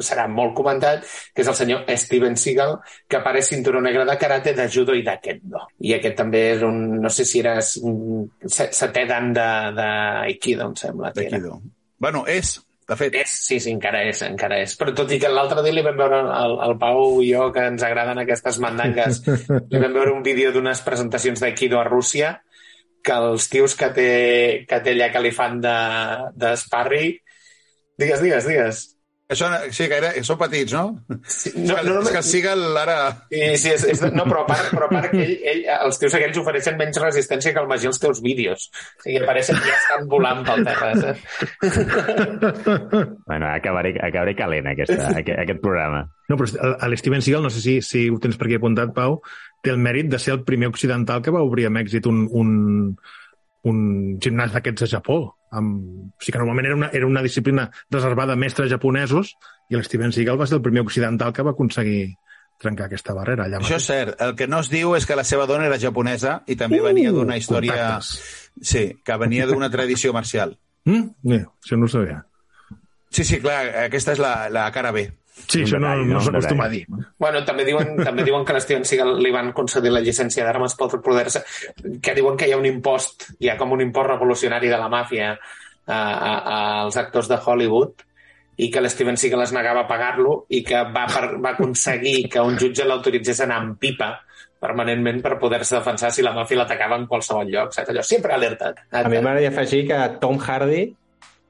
[0.00, 1.02] serà molt comentat,
[1.34, 2.76] que és el senyor Steven Seagal,
[3.10, 5.64] que apareix cinturó negre de karate, de judo i de kendo.
[5.80, 10.76] I aquest també és un, no sé si era set- setè dan de- d'Aikido, em
[10.76, 11.38] sembla que era.
[11.98, 13.18] Bueno, és, de fet.
[13.24, 14.74] És, sí, sí, encara és, encara és.
[14.80, 17.66] Però tot i que l'altre dia li vam veure el, el Pau i jo, que
[17.72, 19.22] ens agraden aquestes mandangues,
[19.72, 22.36] li vam veure un vídeo d'unes presentacions d'Aikido a Rússia,
[23.04, 24.10] que els tios que té,
[24.68, 25.78] que té allà que li fan de,
[26.40, 27.20] de sparring...
[28.00, 28.78] Digues, digues, digues.
[29.34, 30.84] Això, sí, que era, són petits, no?
[31.26, 32.96] Sí, No, no, és que el Seagal ara...
[33.28, 35.98] Sí, sí, és, és, no, però a part, però a part que ell, ell, els
[36.00, 38.60] tios aquells ofereixen menys resistència que el Magí als teus vídeos.
[39.00, 40.88] O sigui, apareixen que ja estan volant pel terra.
[41.02, 41.20] Saps?
[43.26, 46.04] Bueno, acabaré, acabaré calent aquesta, aquest, aquest programa.
[46.28, 48.92] No, però el- el Steven Seagal, no sé si, si ho tens per aquí apuntat,
[48.96, 49.20] Pau,
[49.64, 52.50] té el mèrit de ser el primer occidental que va obrir amb èxit un, un,
[53.64, 53.78] un
[54.20, 55.18] gimnàs d'aquests a Japó.
[55.54, 56.10] Amb...
[56.14, 59.34] O sigui que normalment era una, era una disciplina reservada a mestres japonesos
[59.70, 62.14] i el Steven Seagal va ser el primer occidental que va aconseguir
[62.62, 63.88] trencar aquesta barrera allà Això és mateix.
[63.88, 64.20] cert.
[64.22, 66.84] El que no es diu és que la seva dona era japonesa i també Uh,
[66.90, 67.72] venia d'una història...
[67.72, 68.50] contactes.
[68.62, 70.56] Sí, que venia d'una tradició marcial.
[70.84, 71.14] Mm?
[71.24, 72.18] Bé, això no ho sabia.
[73.08, 75.06] Sí, sí, clar, aquesta és la, la cara B.
[75.34, 76.20] Sí, això no, no no?
[76.22, 76.84] S'acostuma a dir.
[77.18, 80.76] Bueno, també diuen, també diuen que a l'Steven Seagal li van concedir la llicència d'armes
[80.78, 81.42] per poder-se...
[82.02, 84.88] Que diuen que hi ha un impost, hi ha com un impost revolucionari de la
[84.92, 88.06] màfia a, a, a, als actors de Hollywood
[88.62, 92.44] i que l'Steven Seagal es negava a pagar-lo i que va, per, va aconseguir que
[92.46, 94.14] un jutge l'autoritzés a anar amb pipa
[94.64, 97.74] permanentment per poder-se defensar si la màfia l'atacava en qualsevol lloc.
[97.74, 97.90] Saps?
[97.90, 98.70] Allò sempre alerta.
[98.94, 100.86] A mi m'agradaria afegir que Tom Hardy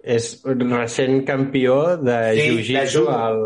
[0.04, 3.40] és recent campió de Sí, de jiu-jitsu al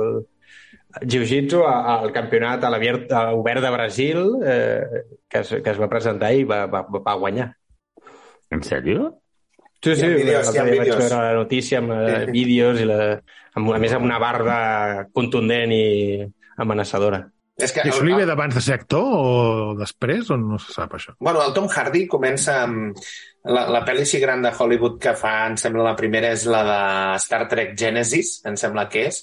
[1.04, 4.82] jiu-jitsu al campionat a l'Obert de Brasil eh,
[5.28, 7.52] que, es, que es va presentar i va, va, va guanyar.
[8.50, 9.10] En sèrio?
[9.84, 10.96] Sí, ha vídeos, vaig vídeos.
[10.98, 12.32] veure la notícia amb eh, Sí.
[12.34, 13.00] vídeos i la,
[13.54, 14.56] amb, a més amb una barba
[15.14, 15.84] contundent i
[16.58, 17.28] amenaçadora.
[17.58, 20.58] És que I això el- li ve d'abans de ser actor o després, o no
[20.62, 21.14] se sap això?
[21.20, 22.96] Bueno, el Tom Hardy comença amb...
[23.48, 26.64] La, la pel·li així gran de Hollywood que fa, em sembla, la primera és la
[26.66, 26.80] de
[27.22, 29.22] Star Trek Genesis, em sembla que és,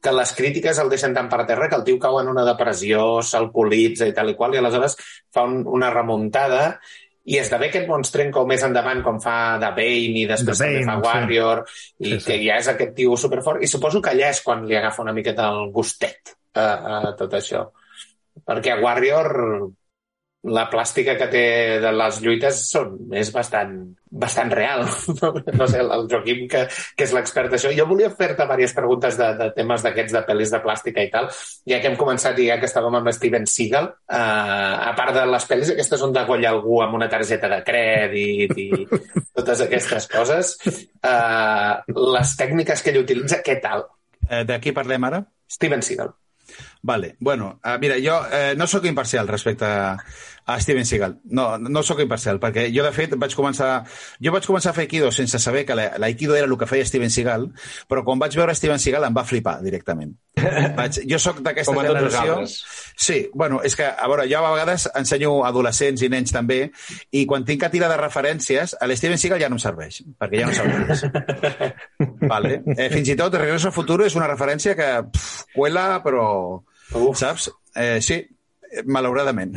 [0.00, 3.20] que les crítiques el deixen tan per terra que el tio cau en una depressió,
[3.22, 4.96] s'alcoholitza i tal i qual, i aleshores
[5.32, 6.64] fa un, una remuntada
[7.30, 10.96] i esdevé aquest monstrenco més endavant com fa de Bane i després The també fa
[10.96, 11.08] Bane, sí.
[11.10, 12.24] Warrior i Sí, sí.
[12.26, 15.14] que ja és aquest tio superfort i suposo que allà és quan li agafa una
[15.14, 17.66] miqueta el gustet a, a tot això
[18.46, 19.30] perquè a Warrior
[20.48, 21.44] la plàstica que té
[21.82, 23.74] de les lluites són, és bastant,
[24.08, 24.86] bastant real.
[25.60, 26.62] No sé, el Joaquim, que,
[26.96, 27.72] que és l'expert d'això.
[27.76, 31.28] Jo volia fer-te diverses preguntes de, de temes d'aquests de pel·lis de plàstica i tal,
[31.68, 33.90] ja que hem començat i ja que estàvem amb Steven Seagal.
[34.08, 38.56] Uh, a part de les pel·lis aquestes on degollar algú amb una targeta de crèdit
[38.56, 38.68] i
[39.36, 40.56] totes aquestes coses,
[41.04, 43.84] uh, les tècniques que ell utilitza, què tal?
[44.30, 45.24] Eh, de qui parlem ara?
[45.50, 46.14] Steven Seagal.
[46.82, 49.96] Vale, bueno, uh, mira, jo eh, no sóc imparcial respecte a,
[50.50, 51.18] a Steven Seagal.
[51.30, 53.84] No, no sóc imparcial, perquè jo, de fet, vaig començar...
[54.22, 56.84] Jo vaig començar a fer Aikido sense saber que la- l'Aikido era el que feia
[56.86, 57.48] Steven Seagal,
[57.88, 60.16] però quan vaig veure Steven Seagal em va flipar directament.
[60.78, 62.36] Vaig, jo sóc d'aquesta generació...
[63.00, 66.60] Sí, bueno, és que, a veure, jo a vegades ensenyo adolescents i nens també,
[67.12, 70.40] i quan tinc que tirar de referències, a l'Steven Seagal ja no em serveix, perquè
[70.40, 71.04] ja no res.
[72.32, 72.62] vale.
[72.76, 76.26] eh, fins i tot Regreso al Futuro és una referència que pff, cuela, però...
[76.94, 77.18] Uf.
[77.20, 77.50] Saps?
[77.76, 78.22] Eh, sí,
[78.86, 79.56] malauradament.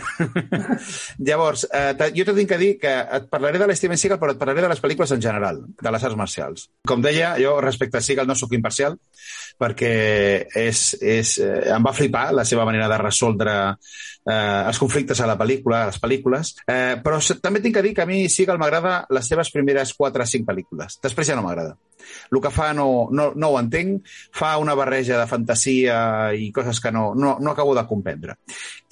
[1.28, 4.64] Llavors, eh, jo tinc que dir que et parlaré de l'Steven Seagal, però et parlaré
[4.66, 6.68] de les pel·lícules en general, de les arts marcials.
[6.88, 8.98] Com deia, jo respecte a Seagal no sóc imparcial,
[9.60, 9.94] perquè
[10.64, 15.30] és, és, eh, em va flipar la seva manera de resoldre eh, els conflictes a
[15.30, 18.62] la pel·lícula, a les pel·lícules, eh, però també tinc que dir que a mi Seagal
[18.62, 21.00] m'agrada les seves primeres 4 o 5 pel·lícules.
[21.04, 21.78] Després ja no m'agrada.
[22.32, 25.98] El que fa no, no, no ho entenc, fa una barreja de fantasia
[26.38, 28.38] i coses que no, no, no acabo de comprendre.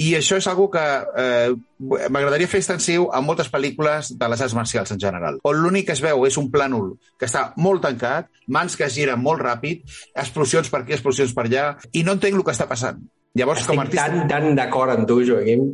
[0.01, 4.57] I això és algo que eh, m'agradaria fer extensiu a moltes pel·lícules de les arts
[4.57, 8.29] marcials en general, on l'únic que es veu és un plànol que està molt tancat,
[8.47, 12.37] mans que es giren molt ràpid, explosions per aquí, explosions per allà, i no entenc
[12.37, 13.01] el que està passant.
[13.37, 14.09] Llavors, Estic com a artista...
[14.11, 15.71] tan, tan d'acord amb tu, Joaquim,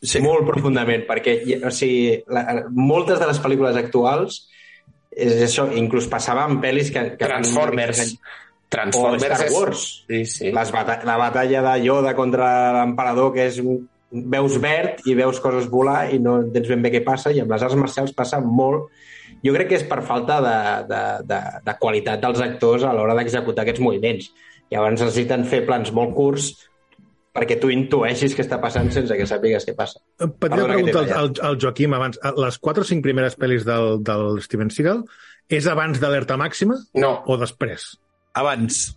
[0.00, 0.20] Sí.
[0.24, 4.46] molt profundament, perquè o sigui, la, moltes de les pel·lícules actuals
[5.10, 7.02] és això, inclús passava en pel·lis que...
[7.16, 8.14] que Transformers.
[8.14, 9.80] O Transformers Star és- Wars.
[10.06, 10.52] Sí, sí.
[10.54, 15.38] Les bata la batalla de Yoda contra l'emperador, que és un- veus verd i veus
[15.42, 18.40] coses volar i no entens ben bé què passa, i amb les arts marcials passa
[18.42, 18.88] molt.
[19.46, 20.54] Jo crec que és per falta de,
[20.90, 24.30] de, de, de qualitat dels actors a l'hora d'executar aquests moviments.
[24.70, 26.52] Llavors necessiten fer plans molt curts
[27.36, 30.00] perquè tu intueixis què està passant sense que sàpigues què passa.
[30.18, 32.18] Petita Perdona que t'he pregunta al, al, Joaquim abans.
[32.36, 35.04] Les quatre o cinc primeres pel·lis del, del Steven Seagal
[35.50, 37.92] és abans d'alerta màxima No, o després?
[38.34, 38.96] Abans.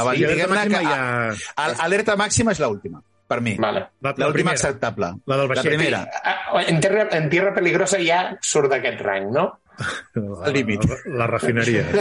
[0.00, 0.98] Abans, Sí, Alerta diguem-ne que ja...
[1.34, 1.70] ja...
[1.84, 3.56] Alerta màxima és l'última, per mi.
[3.60, 3.82] vale.
[4.00, 4.54] La, la L'última primera.
[4.56, 5.10] acceptable.
[5.26, 5.74] La del La vaixell.
[5.74, 6.00] primera.
[6.24, 9.44] Ah, En Tierra, en tierra Peligrosa ja surt d'aquest rang, no?
[10.14, 10.84] La, Al límit.
[10.84, 11.86] La, la refineria.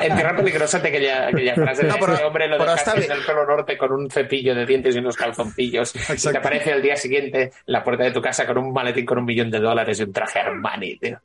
[0.00, 3.24] En Tierra, Peligrosa té aquella, aquella frase de No, "Este hombre lo dejaste en el
[3.24, 6.96] Polo Norte con un cepillo de dientes y unos calzoncillos y te aparece el día
[6.96, 9.98] siguiente en la puerta de tu casa con un maletín con un millón de dólares
[10.00, 11.18] y un traje Armani, tío.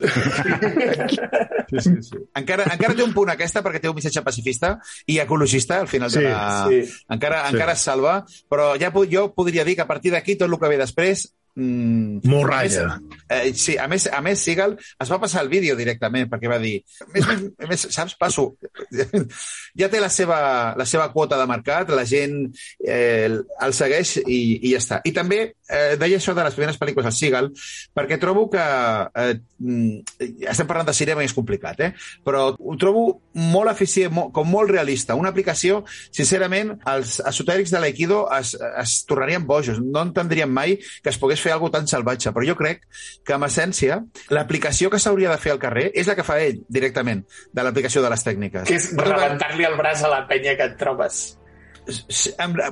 [1.68, 2.16] Sí, sí, sí.
[2.34, 4.74] Encara, encara té un punt aquesta perquè té un missatge pacifista
[5.06, 6.66] i ecologista al final Sí, de la...
[6.68, 6.82] sí.
[7.08, 7.54] Encara, Sí.
[7.54, 10.68] encara es salva, però ja jo podria dir que a partir d'aquí tot el que
[10.68, 11.32] ve després...
[11.56, 13.00] Mm, Morralla.
[13.28, 16.58] Eh, sí, a més, a més, Seagal es va passar el vídeo directament perquè va
[16.58, 16.80] dir,
[17.14, 18.48] més, més, més saps, passo,
[19.80, 20.38] ja té la seva,
[20.74, 22.40] la seva quota de mercat, la gent
[22.82, 25.00] eh, el segueix i, i ja està.
[25.06, 27.50] I també eh, deia això de les primeres pel·lícules del Seagal
[27.94, 31.92] perquè trobo que eh, mm, estem parlant de cinema i és complicat, eh?
[32.24, 35.16] però ho trobo molt eficient, molt, com molt realista.
[35.18, 35.82] Una aplicació,
[36.14, 39.80] sincerament, els esotèrics de l'Aikido es, es tornarien bojos.
[39.82, 42.84] No entendrien mai que es pogués fer alguna tan salvatge, però jo crec
[43.24, 44.00] que, en essència,
[44.34, 48.04] l'aplicació que s'hauria de fer al carrer és la que fa ell, directament, de l'aplicació
[48.04, 48.68] de les tècniques.
[48.68, 51.24] Que és rebentar-li el braç a la penya que et trobes.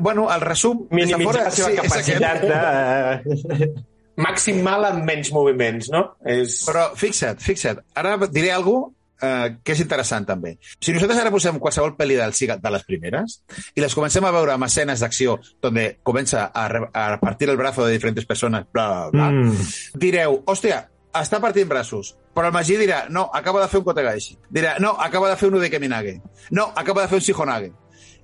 [0.00, 0.86] Bueno, el resum...
[0.90, 3.68] Minimitzar la seva sí, capacitat de...
[4.22, 6.02] Màxim mal amb menys moviments, no?
[6.28, 6.58] És...
[6.68, 8.90] Però fixa't, fixa't, ara diré alguna
[9.24, 10.58] eh, que és interessant també.
[10.76, 13.38] Si nosaltres ara posem qualsevol pel·li del Seagal de les primeres
[13.74, 17.56] i les comencem a veure amb escenes d'acció donde comença a, re- a partir el
[17.56, 19.70] brazo de diferents persones, bla, bla, bla, Mm.
[20.04, 20.82] direu, hòstia,
[21.16, 22.12] està partint braços.
[22.36, 24.36] Però el Magí dirà, no, acaba de fer un Kotegaeshi.
[24.52, 26.18] Dirà, no, acaba de fer un Udekeminage.
[26.50, 27.72] No, acaba de fer un Shihonage.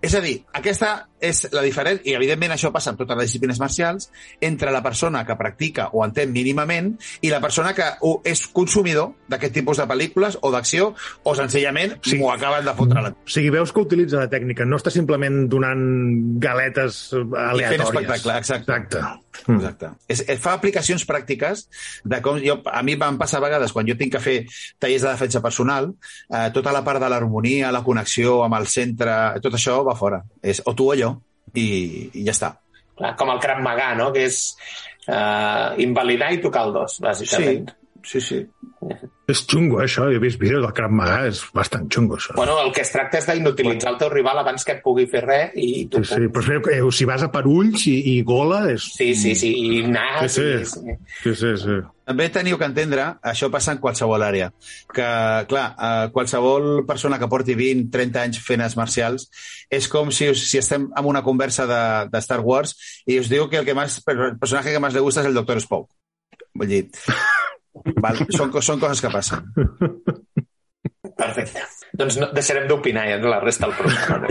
[0.01, 3.61] És a dir, aquesta és la diferència, i evidentment això passa amb totes les disciplines
[3.61, 7.89] marcials, entre la persona que practica o entén mínimament i la persona que
[8.29, 10.93] és consumidor d'aquest tipus de pel·lícules o d'acció
[11.25, 12.19] o senzillament Sí.
[12.19, 13.11] m'ho acaben de fotre la...
[13.11, 15.83] O sigui, veus que utilitza la tècnica, no està simplement donant
[16.41, 17.89] galetes fent aleatòries.
[17.89, 18.73] espectacle, exacte.
[18.79, 19.03] Exacte.
[19.47, 19.91] Exacte.
[20.11, 21.67] És, eh, fa aplicacions pràctiques
[22.05, 22.41] de com...
[22.43, 24.37] Jo, a mi em passa a vegades, quan jo tinc que fer
[24.81, 25.93] tallers de defensa personal,
[26.29, 30.23] eh, tota la part de l'harmonia, la connexió amb el centre, tot això va fora.
[30.43, 31.08] És o tu o jo,
[31.55, 31.69] i,
[32.21, 32.53] i ja està.
[32.99, 34.11] Clar, com el Krav Maga, no?
[34.15, 34.41] Que és
[35.07, 37.71] uh, invalidar i tocar el dos, bàsicament.
[37.71, 38.39] Sí, sí.
[39.29, 40.07] És xungo, eh, això.
[40.09, 42.33] Jo he vist vídeos del Krav Maga, és bastant xungo, això.
[42.39, 45.21] Bueno, el que es tracta és d'inutilitzar el teu rival abans que et pugui fer
[45.27, 46.01] res i tu...
[46.01, 48.87] Sí, sí, però que, eh, si vas a per ulls i, i gola és...
[48.97, 50.33] Sí, sí, sí, i nas...
[50.33, 50.97] Sí, i- sí.
[51.27, 51.77] Sí, sí, sí.
[52.09, 54.49] També teniu que entendre, això passa en qualsevol àrea,
[54.97, 55.09] que,
[55.51, 59.29] clar, eh, qualsevol persona que porti 20-30 anys fent arts marcials
[59.69, 62.73] és com si, us- si estem en una conversa de, de Star Wars
[63.05, 65.37] i us diu que el, que más, el personatge que més le gusta és el
[65.37, 65.91] Doctor Spock.
[66.57, 66.87] Vull dir,
[68.03, 69.39] val, són, són coses que passen.
[71.19, 71.61] Perfecte.
[71.99, 74.27] Doncs no, deixarem d'opinar ja de la resta del programa.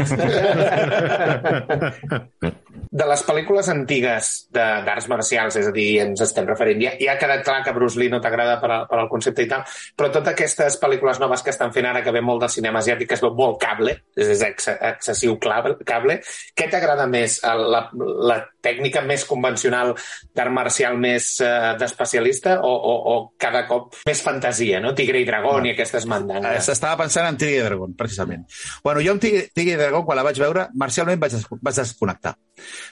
[2.91, 7.13] de les pel·lícules antigues de- d'arts marcials, és a dir, ens estem referint, ja, ja
[7.13, 9.63] ha quedat clar que Bruce Lee no t'agrada per, a- per al concepte i tal,
[9.97, 13.07] però totes aquestes pel·lícules noves que estan fent ara, que ve molt del cinema asiàtic,
[13.09, 16.19] que es veu molt cable, és, és ex, excessiu cable, cable,
[16.55, 17.39] què t'agrada més?
[17.43, 19.93] La, la tècnica més convencional
[20.35, 24.93] d'art marcial més uh, d'especialista o, o, o cada cop més fantasia, no?
[24.97, 26.65] Tigre i dragón i aquestes Eh, mandangues.
[26.65, 28.43] S'estava pensant en Tigre i Dragon, precisament.
[28.83, 31.75] Bueno, jo amb Tigre, Tigre i Dragon, quan la vaig veure, marcialment vaig, des vaig
[31.75, 32.35] desconnectar.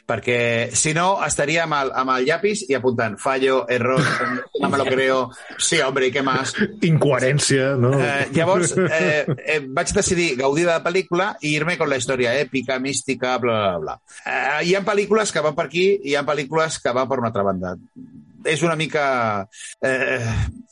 [0.05, 0.39] Perquè,
[0.77, 4.01] si no, estaria amb el, amb el llapis i apuntant fallo, error,
[4.61, 5.19] no me lo creo,
[5.57, 6.53] sí, hombre, què més?
[6.85, 7.93] Incoherència, no?
[7.99, 12.35] Eh, llavors, eh, eh, vaig decidir gaudir de la pel·lícula i ir-me con la història
[12.41, 13.97] èpica, mística, bla, bla, bla.
[14.25, 17.19] Eh, hi ha pel·lícules que van per aquí i hi ha pel·lícules que van per
[17.21, 17.75] una altra banda.
[18.45, 19.05] És una mica...
[19.81, 20.19] Eh,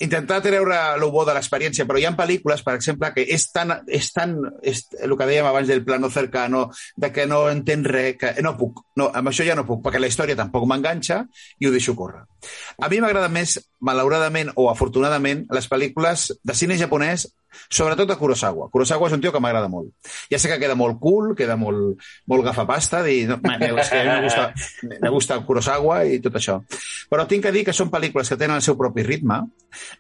[0.06, 3.76] intentar treure el bo de l'experiència, però hi ha pel·lícules, per exemple, que és tan...
[3.88, 6.66] És tan és, el que dèiem abans del plano cercano,
[6.96, 8.84] de que no entens res, que no puc.
[9.00, 11.24] No, amb això ja no puc, perquè la història tampoc m'enganxa
[11.60, 12.26] i ho deixo córrer.
[12.80, 17.28] A mi m'agrada més, malauradament o afortunadament, les pel·lícules de cine japonès,
[17.70, 18.70] sobretot de Kurosawa.
[18.74, 19.92] Kurosawa és un tio que m'agrada molt.
[20.32, 22.02] Ja sé que queda molt cool, queda molt,
[22.32, 24.48] molt gafapasta, dir, no, és que a mi me gusta,
[24.94, 26.60] me gusta Kurosawa i tot això.
[27.12, 29.42] Però tinc que dir que són pel·lícules que tenen el seu propi ritme.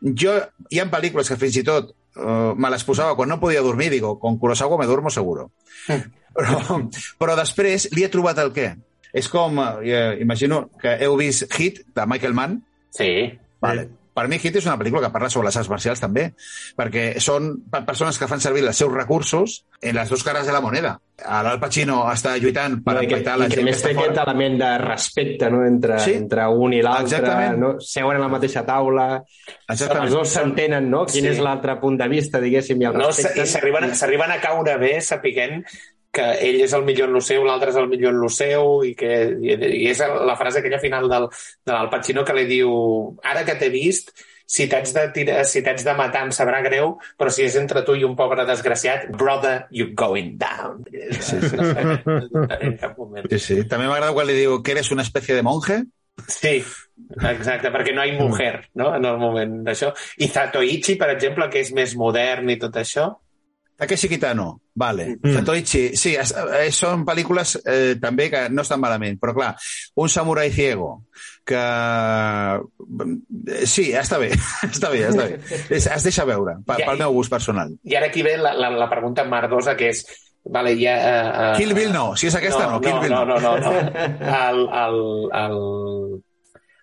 [0.02, 0.38] Jo,
[0.70, 3.92] hi ha pel·lícules que fins i tot uh, me les posava quan no podia dormir,
[3.94, 5.52] digo, con Kurosawa me duermo seguro.
[6.34, 6.80] Però,
[7.22, 8.72] però després li he trobat el què.
[9.14, 12.56] És com, eh, imagino que heu vist Hit, de Michael Mann.
[12.90, 13.38] Sí.
[13.62, 13.86] Vale.
[14.14, 16.28] Per mi Hit és una pel·lícula que parla sobre les arts marcials també,
[16.78, 20.54] perquè són per persones que fan servir els seus recursos en les dues cares de
[20.54, 21.00] la moneda.
[21.24, 23.82] L'Al Pacino està lluitant per No, que, empaitar la i que gent a que més
[23.82, 25.64] té està aquest element de respecte no?
[25.66, 26.14] entre, Sí.
[26.14, 27.80] entre un i l'altre, no?
[27.80, 29.24] seuen a la mateixa taula,
[29.68, 30.04] Exactament.
[30.06, 31.06] els dos s'entenen, no?
[31.06, 31.28] Quin Sí.
[31.34, 33.48] és l'altre punt de vista, diguéssim, i el No, respecten.
[33.48, 35.64] s'arriben s'arriben a caure bé sapiguent
[36.14, 38.84] que ell és el millor en lo seu, l'altre és el millor en lo seu,
[38.86, 41.26] i, que, i, i és la frase aquella final del,
[41.66, 42.70] de l'Al Pacino que li diu
[43.26, 44.14] ara que t'he vist,
[44.54, 47.82] si t'haig de, tirar, si t'haig de matar em sabrà greu, però si és entre
[47.88, 50.84] tu i un pobre desgraciat, brother, you're going down.
[51.20, 51.58] Sí, sí.
[53.34, 53.56] Sí, sí.
[53.70, 55.80] També m'agrada quan li diu que eres una espècie de monje.
[56.30, 56.60] Sí,
[57.26, 58.92] exacte, perquè no hi ha mujer no?
[58.94, 59.90] en el moment d'això.
[60.22, 63.10] I Zatoichi, per exemple, que és més modern i tot això,
[63.78, 65.18] Takeshi Kitano, vale.
[65.22, 65.34] Mm.
[65.40, 69.52] Zatoichi, sí, eh, són pel·lícules eh, també que no estan malament, però clar,
[70.00, 71.06] un samurai ciego
[71.44, 71.58] que...
[71.60, 72.60] eh,
[73.68, 74.30] Sí, està bé,
[74.72, 75.40] està bé, està bé.
[75.74, 77.74] Es, es deixa veure, pel, Ja, pel i- meu gust personal.
[77.84, 80.06] I ara aquí ve la, la, la pregunta mardosa, que és...
[80.44, 83.22] Vale, ja, uh, uh, Kill Bill no, si és aquesta no, Kill no, Bill no.
[83.26, 83.38] no.
[83.40, 83.72] No, no, no.
[84.28, 84.98] El, el,
[85.40, 85.56] el...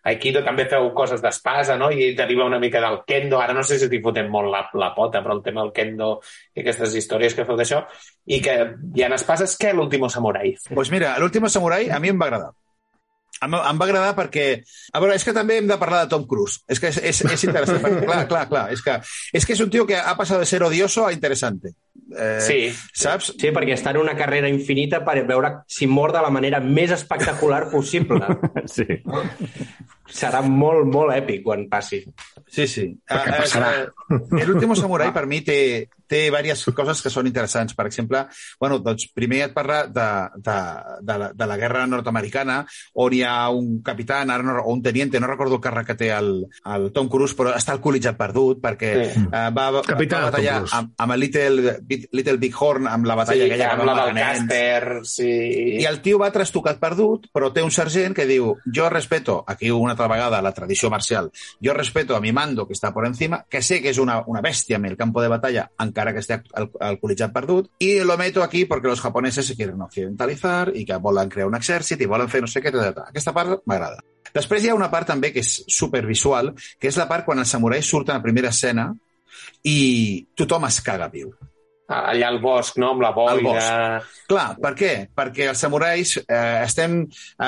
[0.09, 1.91] Aikido també feu coses d'espasa, no?
[1.93, 3.41] I deriva una mica del kendo.
[3.41, 6.13] Ara no sé si t'hi fotem molt la, la pota, però el tema del kendo
[6.55, 7.83] i aquestes històries que feu d'això,
[8.31, 8.57] i que
[8.97, 10.55] hi ha espases, què l'último samurai?
[10.73, 12.53] Pues mira, l'últim samurai a mi em va agradar.
[13.41, 14.47] Em, em va agradar perquè...
[14.93, 16.61] A veure, és que també hem de parlar de Tom Cruise.
[16.69, 18.01] És que és, és, és interessant.
[18.05, 18.65] clar, clar, clar.
[18.75, 18.99] És que,
[19.37, 21.73] és que és un tio que ha passat de ser odioso a interessante.
[22.17, 22.59] Eh, Sí.
[22.93, 23.35] Saps?
[23.39, 26.91] Sí, perquè està en una carrera infinita per veure si mor de la manera més
[26.91, 28.21] espectacular possible.
[28.67, 28.87] Sí.
[30.11, 32.01] Serà molt, molt èpic quan passi.
[32.51, 32.89] Sí, sí.
[33.07, 33.69] Perquè Ah, passarà.
[33.85, 37.77] eh, El último samurai, per mi, té, té diverses coses que són interessants.
[37.79, 38.25] Per exemple,
[38.59, 40.07] bueno, doncs, primer et parla de,
[40.43, 40.57] de,
[41.07, 44.83] de, la, de la guerra nord-americana, on hi ha un capità ara no, o un
[44.83, 46.33] teniente, no recordo el càrrec que té el,
[46.75, 49.21] el Tom Cruise, però està alcoholitzat perdut, perquè Sí.
[49.31, 51.77] eh, va, va, Capità va batallar amb, amb el Little,
[52.13, 54.21] Little Big Horn, amb la batalla Sí, aquella que amb va la del.
[54.21, 55.31] Casper, sí.
[55.81, 59.71] I el tio va trastocat perdut, però té un sergent que diu jo respeto, aquí
[59.71, 61.31] una altra vegada la tradició marcial,
[61.63, 64.41] jo respeto a mi mando que està por encima, que sé que és una, una
[64.41, 68.43] bèstia en el campo de batalla, encara que esté al- alcoholitzat perdut, i lo meto
[68.43, 72.29] aquí porque los japoneses se quieren occidentalizar i que volen crear un exèrcit i volen
[72.29, 73.05] fer no sé què, tal.
[73.09, 73.99] aquesta part m'agrada.
[74.33, 77.49] Després hi ha una part també que és supervisual, que és la part quan els
[77.51, 78.95] samurais surten a primera escena
[79.65, 81.33] i tothom es caga viu.
[81.91, 82.93] Allà al bosc, no?
[82.95, 84.01] Amb la Al boira...
[84.31, 84.91] Clar, per què?
[85.17, 87.01] Perquè els samurais eh, estem...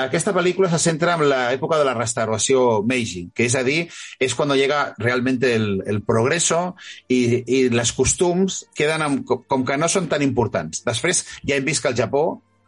[0.03, 3.85] Aquesta pel·lícula se centra en l'època de la restauració Meiji, que és a dir,
[4.19, 6.75] és quan llega realmente el, el progreso
[7.07, 10.83] i, i les costums queden amb, com, que no són tan importants.
[10.83, 12.25] Després ja hem vist que el Japó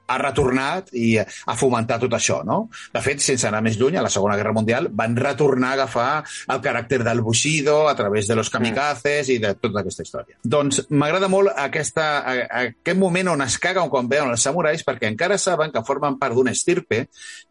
[0.08, 2.66] ha retornat i ha fomentat tot això, no?
[2.93, 6.10] De fet, sense anar més lluny, a la Segona Guerra Mundial van retornar a agafar
[6.53, 10.39] el caràcter del Bushido a través de los kamikazes i de tota aquesta història.
[10.43, 14.86] Doncs m'agrada molt aquesta, a, a, aquest moment on es caguen quan veuen els samurais
[14.86, 17.06] perquè encara saben que formen part d'una estirpe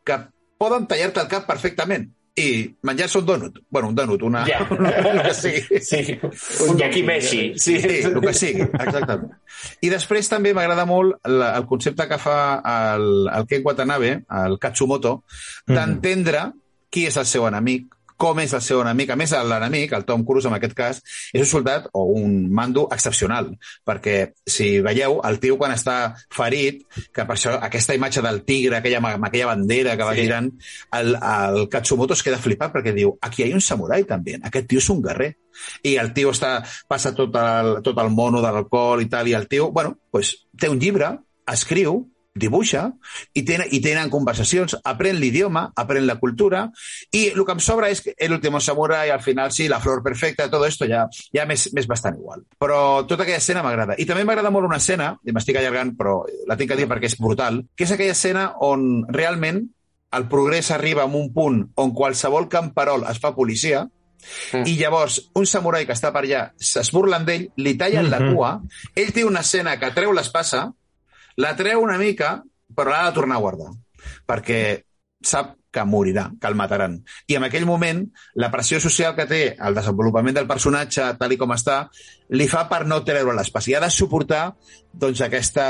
[0.04, 0.20] que
[0.58, 3.58] poden tallar-te el cap perfectament i menjar-se un donut.
[3.70, 4.44] Bueno, un donut, una...
[4.46, 4.66] Ja.
[5.10, 5.80] el que sigui.
[5.80, 6.18] Sí,
[6.68, 7.42] un yakimeshi.
[7.56, 7.78] Sí.
[7.80, 9.30] Sí, el que sigui, exactament.
[9.86, 12.38] I després també m'agrada molt la, el concepte que fa
[12.74, 14.12] el, el Ken Watanabe,
[14.42, 15.20] el Katsumoto,
[15.70, 16.48] d'entendre
[16.90, 19.10] qui és el seu enemic, com és el seu enemic.
[19.10, 21.00] A més, l'enemic, el Tom Cruise en aquest cas,
[21.32, 23.52] és un soldat o un mando excepcional,
[23.86, 28.78] perquè si veieu, el tio quan està ferit, que per això aquesta imatge del tigre,
[28.78, 30.22] aquella, amb aquella bandera que va Sí.
[30.22, 30.50] girant,
[30.92, 34.68] el, el Katsumoto es queda flipat perquè diu, aquí hi ha un samurai també, aquest
[34.68, 35.34] tio és un guerrer.
[35.82, 39.34] I el tio està, passa tot el, tot el mono de l'alcohol i tal, i
[39.34, 42.88] el tio, bueno, pues, té un llibre, escriu, dibuixa
[43.34, 46.64] i tenen, i tenen conversacions, aprèn l'idioma, aprèn la cultura
[47.14, 50.48] i el que em sobra és que l'últim samurai, al final sí, la flor perfecta,
[50.50, 52.42] tot esto ja, ja m'és bastant igual.
[52.58, 53.94] Però tota aquella escena m'agrada.
[53.98, 57.06] I també m'agrada molt una escena, i m'estic allargant, però la tinc que dir perquè
[57.10, 59.62] és brutal, que és aquella escena on realment
[60.14, 63.86] el progrés arriba a un punt on qualsevol camperol es fa policia,
[64.54, 64.62] Mm.
[64.64, 68.34] i llavors un samurai que està per allà es burlen d'ell, li tallen la Mhm.
[68.34, 68.54] cua,
[68.96, 70.72] ell té una escena que treu l'espasa,
[71.36, 72.38] la treu una mica,
[72.74, 73.70] però l'ha de tornar a guardar,
[74.28, 74.60] perquè
[75.24, 77.00] sap que morirà, que el mataran.
[77.26, 78.04] I en aquell moment,
[78.38, 81.80] la pressió social que té el desenvolupament del personatge, tal i com està,
[82.38, 83.72] li fa per no treure l'espasa.
[83.72, 84.44] I ha de suportar
[84.92, 85.64] doncs, aquesta,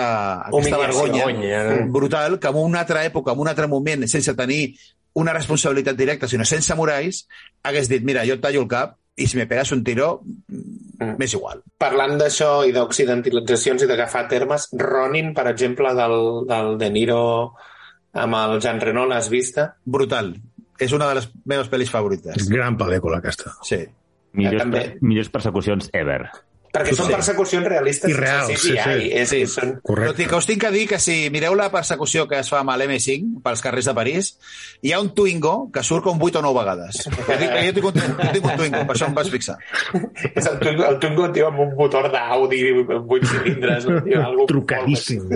[0.51, 1.87] aquesta vergonya Vergonya.
[1.95, 4.75] brutal que en una altra època, en un altre moment, sense tenir
[5.15, 7.25] una responsabilitat directa, sinó sense samurais,
[7.63, 11.17] hagués dit, mira, jo et tallo el cap i si me pegas un tiro, Mm.
[11.19, 11.59] m'és igual.
[11.79, 17.55] Parlant d'això i d'occidentalitzacions i d'agafar termes, Ronin, per exemple, del, del De Niro
[18.13, 19.77] amb el Jean Reno, l'has vista?
[19.85, 20.37] Brutal.
[20.79, 22.49] És una de les meves pel·lis favorites.
[22.49, 23.53] Gran pel·lícula, aquesta.
[23.63, 23.81] Sí.
[24.35, 24.85] Millors, també.
[25.01, 26.29] millors persecucions ever.
[26.75, 27.13] Perquè Sí, són sí.
[27.15, 29.11] persecucions realistes I reals, sí, sí.
[29.15, 29.41] És, Sí.
[29.45, 29.77] que són...
[29.87, 30.27] Correcte.
[30.27, 33.39] que us tinc que dir que si mireu la persecució que es fa amb l'M5
[33.45, 34.33] pels carrers de París,
[34.83, 37.05] hi ha un Twingo que surt com 8 o 9 vegades.
[37.07, 39.57] Jo, dic, jo tinc, un, jo tinc un Twingo, per això em vas fixar.
[40.35, 43.87] És el Twingo, el Twingo tio, amb un motor d'Audi amb 8 cilindres.
[44.09, 45.29] Tio, Trucadíssim.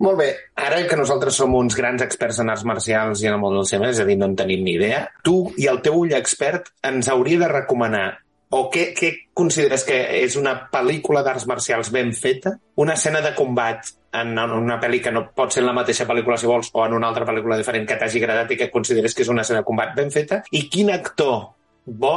[0.00, 3.40] Molt bé, ara que nosaltres som uns grans experts en arts marcials i en el
[3.42, 5.98] món del cinema, és a dir, no en tenim ni idea, tu i el teu
[6.00, 8.06] ull expert ens hauria de recomanar
[8.50, 13.34] o què, què consideres que és una pel·lícula d'arts marcials ben feta, una escena de
[13.36, 16.82] combat en una pel·li que no pot ser en la mateixa pel·lícula, si vols, o
[16.82, 19.62] en una altra pel·lícula diferent que t'hagi agradat i que consideres que és una escena
[19.62, 21.52] de combat ben feta, i quin actor
[21.86, 22.16] bo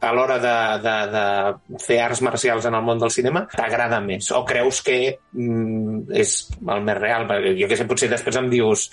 [0.00, 4.30] a l'hora de, de, de fer arts marcials en el món del cinema t'agrada més?
[4.34, 4.98] O creus que
[5.32, 7.26] mm, és el més real?
[7.30, 8.86] Perquè jo que sé, potser després em dius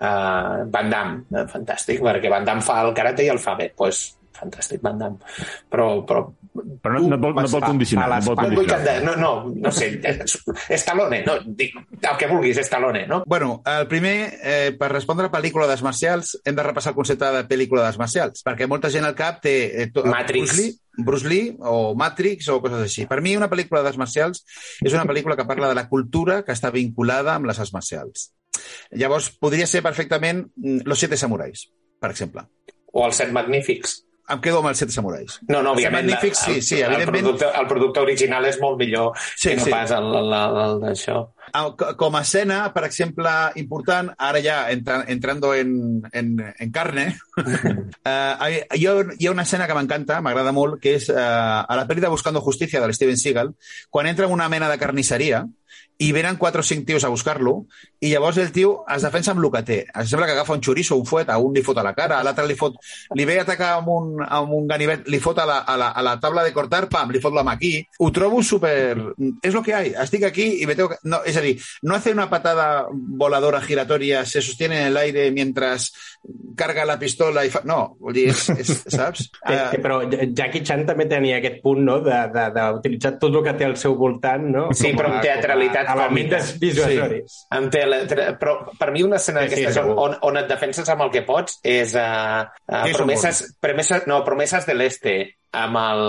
[0.00, 3.68] uh, Van Damme, eh, fantàstic, perquè Van Damme fa el karate i el fa bé.
[3.72, 4.04] Doncs pues,
[4.38, 5.36] fantàstic, Van Damme.
[5.72, 6.26] Però, però
[6.56, 8.06] Però no, no, vol, no et vol condicionar.
[8.08, 9.02] No, vol condicionar.
[9.04, 9.90] no, no, no sé,
[10.72, 13.22] Estalone, no, dic, el que vulguis, Estalone, no?
[13.26, 17.30] Bueno, el primer, eh, per respondre a pel·lícula d'arts marcials, hem de repassar el concepte
[17.34, 19.56] de pel·lícula d'arts marcials, perquè molta gent al cap té...
[19.82, 20.46] Eh, to, Matrix.
[20.46, 20.78] Bruce Lee,
[21.10, 23.06] Bruce Lee o Matrix o coses així.
[23.10, 24.44] Per mi, una pel·lícula d'arts marcials
[24.80, 28.30] és una pel·lícula que parla de la cultura que està vinculada amb les arts marcials.
[28.96, 31.68] Llavors, podria ser perfectament mm, Los Siete Samurais,
[32.00, 32.46] per exemple.
[32.96, 34.05] O els Set Magnífics.
[34.28, 35.36] Em quedo amb els Set Samurais.
[35.46, 36.08] No, no, òbviament.
[36.08, 37.16] Magnífics, sí, sí, el, evidentment.
[37.20, 39.70] El producte, el producte original és molt millor Sí, que no sí.
[39.70, 41.20] pas el, el, el, el d'això.
[41.78, 43.30] Co- Com a escena, per exemple,
[43.62, 47.06] important, ara ja entra, entrando en, en, en carne,
[48.04, 51.76] eh, hi, ha, hi ha una escena que m'encanta, m'agrada molt, que és eh, a
[51.78, 53.54] la pel·li de Buscando Justicia de l'Steven Seagal,
[53.90, 55.44] quan entra en una mena de carnisseria
[55.98, 57.66] i venen quatre o cinc tios a buscar-lo
[58.00, 59.78] i llavors el tio es defensa amb el que té.
[59.88, 62.18] Es sembla que agafa un xoriço, un fuet, a un li fot a la cara,
[62.20, 62.76] a l'altre li fot...
[63.16, 65.88] Li ve a atacar amb un, amb un ganivet, li fot a la, a, la,
[65.96, 67.78] a la taula de cortar, pam, li fot la mà aquí.
[68.00, 69.14] Ho trobo super...
[69.42, 69.94] És lo que hay.
[70.02, 71.00] Estic aquí i me tengo que...
[71.08, 75.30] No, és a dir, no hace una patada voladora giratoria, se sostiene en el aire
[75.32, 75.92] mientras
[76.56, 77.62] carga la pistola i fa...
[77.64, 79.30] No, vull dir, és, és, saps?
[79.48, 81.98] Eh, però Jackie Chan també tenia aquest punt no?
[82.04, 84.66] d'utilitzar tot el que té al seu voltant no?
[84.76, 86.36] Sí, però amb teatralitat com a còmica.
[86.36, 87.38] elements visuatoris.
[87.56, 88.02] Amb tele,
[88.40, 89.96] però per mi una escena Sí, sí, d'aquestes segur.
[90.04, 94.22] on, on et defenses amb el que pots és uh, uh, Jason promeses, promeses, no,
[94.24, 95.16] promeses de l'Este
[95.56, 96.00] amb el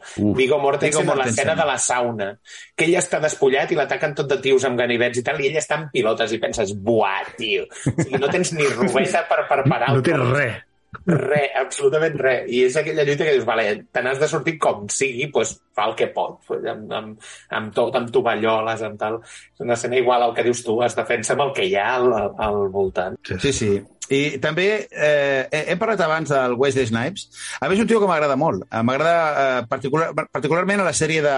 [0.00, 0.36] Uf.
[0.38, 1.58] Viggo Mortensen Viggo a l'escena Mortensen.
[1.60, 2.28] de la sauna
[2.74, 5.58] que ell està despullat i l'ataquen tot de tios amb ganivets i tal i ell
[5.60, 9.60] està en pilotes i penses, buah, tio o sigui, no tens ni robeta per, per
[9.68, 10.62] parar No tens res.
[11.06, 12.48] Res, absolutament res.
[12.50, 15.88] I és aquella lluita que dius, vale, te n'has de sortir com sigui, doncs fa
[15.90, 19.18] el que pot, pues, amb, amb, amb tot, amb tovalloles, amb tal.
[19.54, 21.88] És una escena igual al que dius tu, es defensa amb el que hi ha
[21.96, 22.12] al,
[22.46, 23.18] al voltant.
[23.34, 23.72] Sí, sí.
[24.12, 27.30] I també eh, hem parlat abans del Wesley Snipes.
[27.60, 28.66] A més, un tio que m'agrada molt.
[28.68, 31.36] Eh, M'agrada eh, particular, particularment a la sèrie de,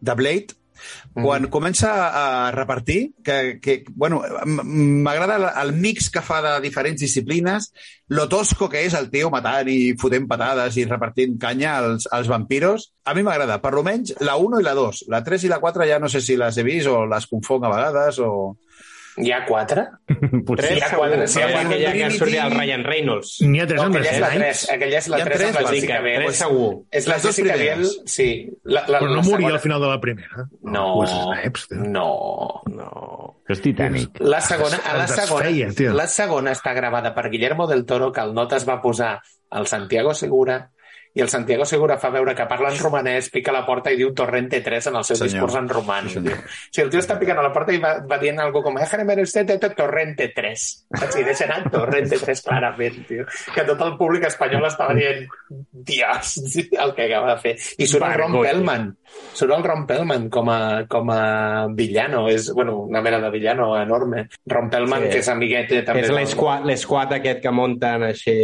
[0.00, 0.56] de Blade,
[1.14, 7.00] quan comença a repartir, que, que bueno, m'agrada el, el mix que fa de diferents
[7.00, 7.72] disciplines,
[8.12, 12.28] lo tosco que és el tio matant i fotent patades i repartint canya als, als
[12.28, 12.90] vampiros.
[13.04, 15.06] A mi m'agrada, per lo menys, la 1 i la 2.
[15.12, 17.64] La 3 i la 4 ja no sé si les he vist o les confonc
[17.64, 18.32] a vegades o...
[19.20, 19.82] Hi ha quatre?
[20.48, 20.70] Potser.
[20.78, 23.32] Hi ha quatre, sí, hi ha aquella que sortia el Ryan Reynolds.
[23.44, 24.62] N'hi ha tres No, amb aquella les és la Snipes.
[24.62, 26.22] 3, aquella és la Hi ha 3 amb tres, la Biel.
[26.24, 26.70] tres segur.
[26.90, 27.84] És la Jessica Biel,
[28.14, 28.28] sí.
[28.64, 30.46] La, la, Però no la moria al final de la primera.
[30.62, 32.08] No, Wesley Snipes, no.
[32.72, 32.90] No.
[33.52, 34.20] És Titanic.
[34.24, 35.92] La segona, a la segona, tio.
[35.92, 39.18] la segona està gravada per Guillermo del Toro, que el not es va posar
[39.50, 40.70] al Santiago Segura,
[41.14, 43.96] i el Santiago Segura fa veure que parla en romanès, pica a la porta i
[44.00, 45.32] diu Torrente 3 en el seu Senyor.
[45.32, 46.08] discurs en roman.
[46.08, 46.38] Sí, senyor.
[46.70, 48.96] Si el tio està picant a la porta i va, va dient algo com esto,
[49.76, 50.86] Torrente 3.
[50.98, 51.16] Saps?
[51.16, 53.26] I deixa anar Torrente 3 clarament, tio.
[53.54, 55.26] Que tot el públic espanyol estava dient
[55.72, 56.36] Dios,
[56.72, 57.54] el que acaba de fer.
[57.78, 58.38] I surt el Ron.
[58.42, 58.88] Pellman.
[59.34, 62.28] Surt el Ron Pellman com a, com a villano.
[62.28, 64.28] És, bueno, una mena de villano enorme.
[64.46, 65.08] Ron Pellman, Sí.
[65.10, 68.36] que és amiguet eh, també És l'esquad aquest que munten així...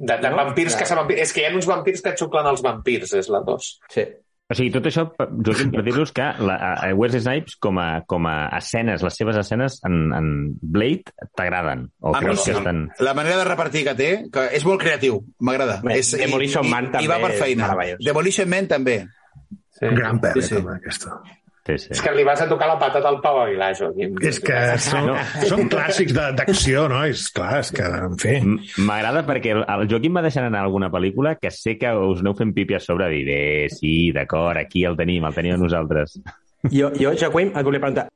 [0.00, 0.40] de, de no?
[0.40, 1.20] vampirs que vampirs.
[1.26, 3.70] És que hi ha uns vampirs que xuclen els vampirs, és la 2.
[3.92, 4.06] Sí.
[4.50, 8.24] O sigui, tot això, Joaquim, per dir-vos que la, a Wesley Snipes, com a, com
[8.26, 11.84] a escenes, les seves escenes en, en Blade, t'agraden?
[12.02, 12.50] O A mi creus sí.
[12.50, 12.80] que estan...
[12.98, 15.78] La manera de repartir que té, que és molt creatiu, m'agrada.
[15.84, 17.70] Demolition i, Man i, també I va per feina.
[18.02, 18.96] Demolition Man també.
[19.78, 19.92] Sí.
[20.00, 20.58] Gran pel·li, Sí, sí.
[20.58, 21.20] també, aquesta.
[21.66, 21.88] Sí, sí.
[21.92, 24.14] És que li vas a tocar la patata al Pau Aguilar, Joaquim.
[24.24, 25.16] És que són, No.
[25.46, 27.04] són clàssics de- d'acció, no?
[27.04, 28.38] És clar, és que, en fi...
[28.80, 32.34] M'agrada perquè el, el Joaquim va deixant anar alguna pel·lícula que sé que us aneu
[32.38, 36.16] fent pipi a sobre dir, bé, sí, d'acord, aquí el tenim, el tenim nosaltres.
[36.72, 38.08] Jo, jo, Joaquim, et volia preguntar,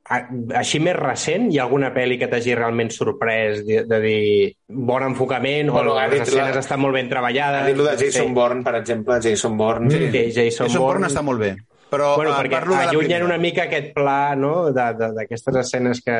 [0.57, 5.01] així més recent, hi ha alguna pel·li que t'hagi realment sorprès de, de dir bon
[5.05, 7.61] enfocament o Bueno, ha les dit escenes la- estan molt ben treballades?
[7.63, 8.33] Ha dit de Jason Sí.
[8.33, 9.89] Bourne, per exemple, Jason Bourne.
[9.89, 11.55] Sí, Jason, Jason Bourne està molt bé.
[11.95, 14.55] Però Bueno, eh, perquè parlo allunyen una mica aquest pla no?
[14.75, 16.17] d'aquestes escenes que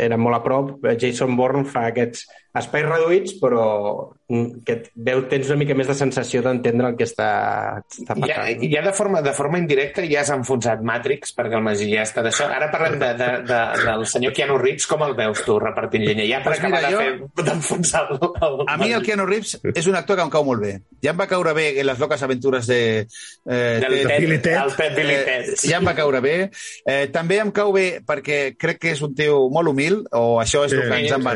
[0.00, 0.76] eren molt a prop.
[1.00, 2.24] Jason Bourne fa aquests
[2.58, 6.96] espais reduïts, però mm, que et- veu, tens una mica més de sensació d'entendre el
[6.96, 8.64] que està, està Ja, passant.
[8.72, 12.22] ja de, forma, de forma indirecta ja has enfonsat Matrix, perquè el Magí ja està
[12.26, 12.48] d'això.
[12.50, 16.26] Ara parlem de, de, de, del senyor Keanu Reeves, com el veus tu repartint llenya?
[16.26, 18.32] Ja per Pues mira, acabar de jo- fer d'enfonsar-lo.
[18.42, 19.02] el A mi el.
[19.06, 20.74] Keanu Reeves és un actor que em cau molt bé.
[21.02, 23.06] Ja em va caure bé en les loques aventures de...
[23.46, 24.56] Eh, Del Ted- Ted, Billy Ted.
[24.64, 26.50] el Ted Billy Eh, ja em va caure bé.
[26.84, 30.64] Eh, també em cau bé perquè crec que és un tio molt humil, o això
[30.66, 31.28] és Sí, el que ens han sí.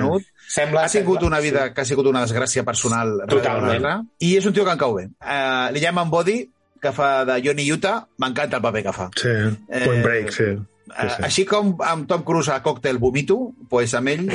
[0.49, 3.17] Sembla, Ha tingut sembla, una vida que ha sigut una desgràcia personal.
[3.29, 4.09] Totalment.
[4.21, 5.09] I és un tio que em cau bé.
[5.21, 6.37] Uh, li llamen Body,
[6.83, 8.05] que fa de Johnny Utah.
[8.19, 9.11] M'encanta el paper que fa.
[9.17, 9.33] Sí,
[9.69, 10.51] Eh, Point Break, sí.
[10.85, 11.23] Uh, sí, sí.
[11.27, 13.39] Així com amb Tom Cruise a Cocktail vomito,
[13.71, 14.27] pues amb ell,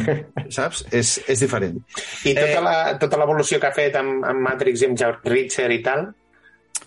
[0.56, 0.84] saps?
[0.94, 1.80] És, és diferent.
[2.24, 5.26] I tota Eh, la- tota l'evolució que ha fet amb, amb Matrix i amb Jack
[5.26, 6.06] Reacher i tal,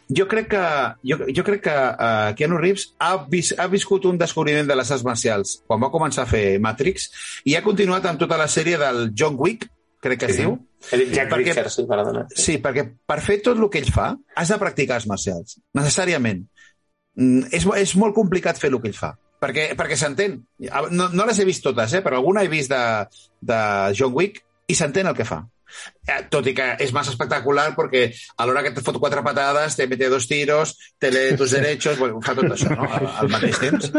[0.10, 0.62] Jo crec que,
[1.06, 4.90] jo, jo crec que uh, Keanu Reeves ha, vis, ha viscut un descobriment de les
[4.92, 7.06] arts marcials quan va començar a fer Matrix
[7.46, 9.68] i ha continuat amb tota la sèrie del John Wick,
[10.02, 10.42] crec que es Sí.
[10.42, 10.56] diu.
[10.92, 12.26] he dit Jack Perquè- Reacher, sí, perdona.
[12.34, 16.46] Sí, perquè per fer tot el que ell fa has de practicar arts marcials, necessàriament.
[17.16, 20.40] Mm, és, és molt complicat fer el que ell fa, perquè, perquè s'entén.
[20.92, 22.82] No, no les he vist totes, eh, però alguna he vist de,
[23.42, 23.60] de
[23.94, 25.44] John Wick i s'entén el que fa.
[26.10, 28.08] Eh, tot i que és massa espectacular perquè
[28.38, 31.98] a l'hora que te fot quatre patades te mete dos tiros, te lee tus derechos,
[32.00, 33.92] bueno, fa tot això, no?, al, al mateix temps.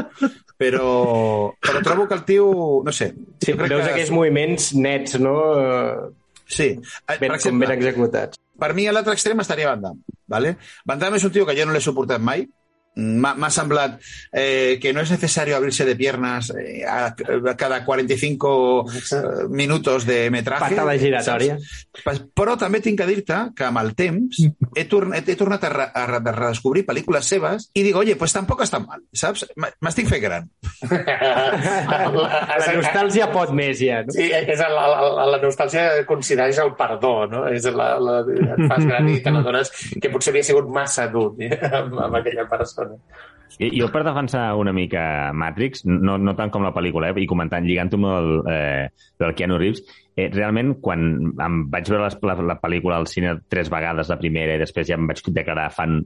[0.61, 2.49] Però, però trobo que el tio,
[2.85, 3.13] no sé...
[3.41, 5.37] Sí, veus que- aquells moviments nets, no?
[6.51, 6.73] Sí.
[7.07, 8.39] Eh, Ben, com ben executats.
[8.61, 10.03] per mi a l'altre extrem estaria Van Damme.
[10.29, 10.57] ¿vale?
[10.85, 12.43] Van Damme és un tio que jo no l'he suportat mai.
[12.97, 14.01] M'ha m'ha semblat
[14.35, 18.51] eh, que no és necessari abrirse de piernas eh, a, a cada 45
[18.91, 20.75] eh, minutos de metraje.
[20.75, 21.55] Patada giratòria.
[21.57, 22.25] saps?
[22.35, 24.41] Però també tinc que dir-te que amb el temps
[24.75, 28.17] he, torn he tornat a, re a re- a redescobrir pel·lícules seves i dic, oye,
[28.19, 29.47] pues tampoc està mal, saps?
[29.81, 30.51] M'estic fent gran.
[31.31, 34.01] La nostàlgia pot més, ja.
[34.07, 34.15] No?
[34.15, 37.45] Sí, és la, la, la nostàlgia coincideix el perdó, no?
[37.51, 41.29] És la, la, et fas gran i te n'adones que potser havia sigut massa dur
[41.43, 42.80] eh, amb, amb aquella persona.
[43.59, 47.27] I- Jo, per defensar una mica Matrix, no, no tant com la pel·lícula, eh, i
[47.27, 49.83] comentant, lligant-ho amb el, eh, del Keanu Reeves,
[50.17, 54.19] eh, realment, quan em vaig veure les, la, la pel·lícula al cine tres vegades, la
[54.21, 56.01] primera, i després ja em vaig declarar fan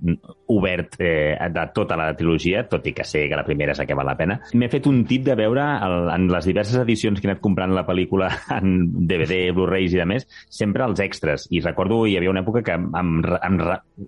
[0.52, 3.86] obert eh, de tota la trilogia, tot i que sé que la primera és la
[3.88, 7.20] que val la pena, m'he fet un tip de veure el, en les diverses edicions
[7.20, 11.48] que he anat comprant la pel·lícula en DVD, Blu-rays i de més, sempre els extras.
[11.54, 13.60] I recordo, hi havia una època que em, em, em,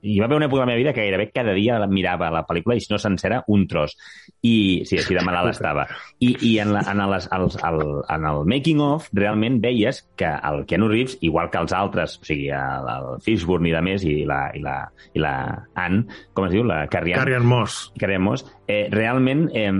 [0.03, 2.45] hi va haver una època de la meva vida que gairebé cada dia mirava la
[2.47, 3.97] pel·lícula i si no sencera, un tros.
[4.43, 5.87] I sí, així de malalt estava.
[6.21, 7.83] I, i en, la, en, les, els, el,
[8.13, 12.25] en el making of realment veies que el Keanu Reeves, igual que els altres, o
[12.27, 14.79] sigui, el, el Fishburne i de més, i la, i la,
[15.15, 15.37] i la
[15.75, 16.65] Anne, com es diu?
[16.67, 17.93] La Carrie Ann Moss.
[17.99, 19.71] Carrie Ann Moss, eh, realment eh,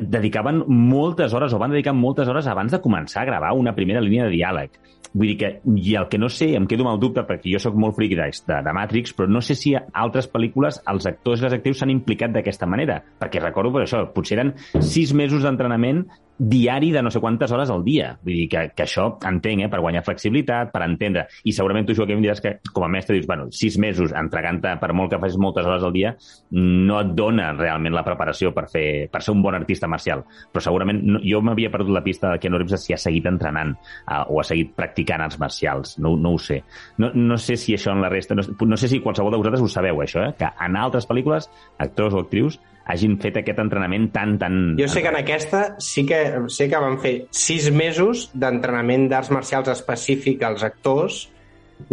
[0.00, 4.02] dedicaven moltes hores, o van dedicar moltes hores abans de començar a gravar una primera
[4.04, 4.78] línia de diàleg.
[5.08, 5.48] Vull dir que,
[5.80, 8.28] i el que no sé, em quedo amb el dubte, perquè jo sóc molt de,
[8.28, 11.80] de, de Matrix, però no sé si a altres pel·lícules els actors i les actrius
[11.80, 13.00] s'han implicat d'aquesta manera.
[13.18, 14.52] Perquè recordo, per això, potser eren
[14.84, 16.04] sis mesos d'entrenament
[16.38, 18.12] diari de no sé quantes hores al dia.
[18.22, 21.26] Vull dir que, que això entenc, eh, per guanyar flexibilitat, per entendre.
[21.44, 24.92] I segurament tu, Joaquim, diràs que com a mestre dius, bueno, sis mesos entregant-te per
[24.96, 26.14] molt que facis moltes hores al dia,
[26.54, 30.24] no et dona realment la preparació per, fer, per ser un bon artista marcial.
[30.52, 33.74] Però segurament no, jo m'havia perdut la pista de Keanu Reeves si ha seguit entrenant
[33.74, 35.98] uh, o ha seguit practicant arts marcials.
[35.98, 36.62] No, no ho sé.
[37.02, 38.38] No, no sé si això en la resta...
[38.38, 40.34] No, no sé si qualsevol de vosaltres ho sabeu, això, eh?
[40.38, 41.50] que en altres pel·lícules,
[41.82, 44.54] actors o actrius, hagin fet aquest entrenament tan, tan...
[44.80, 49.28] Jo sé que en aquesta sí que sé que van fer sis mesos d'entrenament d'arts
[49.34, 51.26] marcials específic als actors,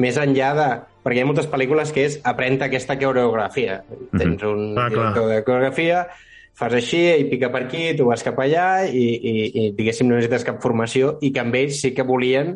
[0.02, 0.68] més enllà de...
[1.06, 3.82] Perquè hi ha moltes pel·lícules que és aprèn aquesta coreografia.
[4.18, 5.12] Tens un Ah, clar.
[5.14, 6.00] director de coreografia,
[6.58, 10.16] fas així, i pica per aquí, tu vas cap allà, i, i, i diguéssim, no
[10.18, 12.56] necessites cap formació, i que amb ells sí que volien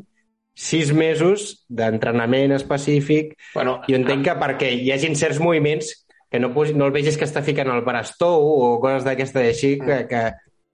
[0.60, 3.36] sis mesos d'entrenament específic.
[3.54, 5.92] Bueno, Jo entenc que perquè hi hagin certs moviments
[6.30, 9.42] que no, posi, no el vegis que està ficant el braç tou o coses d'aquesta
[9.42, 10.24] així que, que,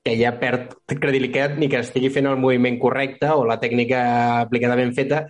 [0.05, 4.03] que ja perd credibilitat ni que estigui fent el moviment correcte o la tècnica
[4.41, 5.25] aplicada ben feta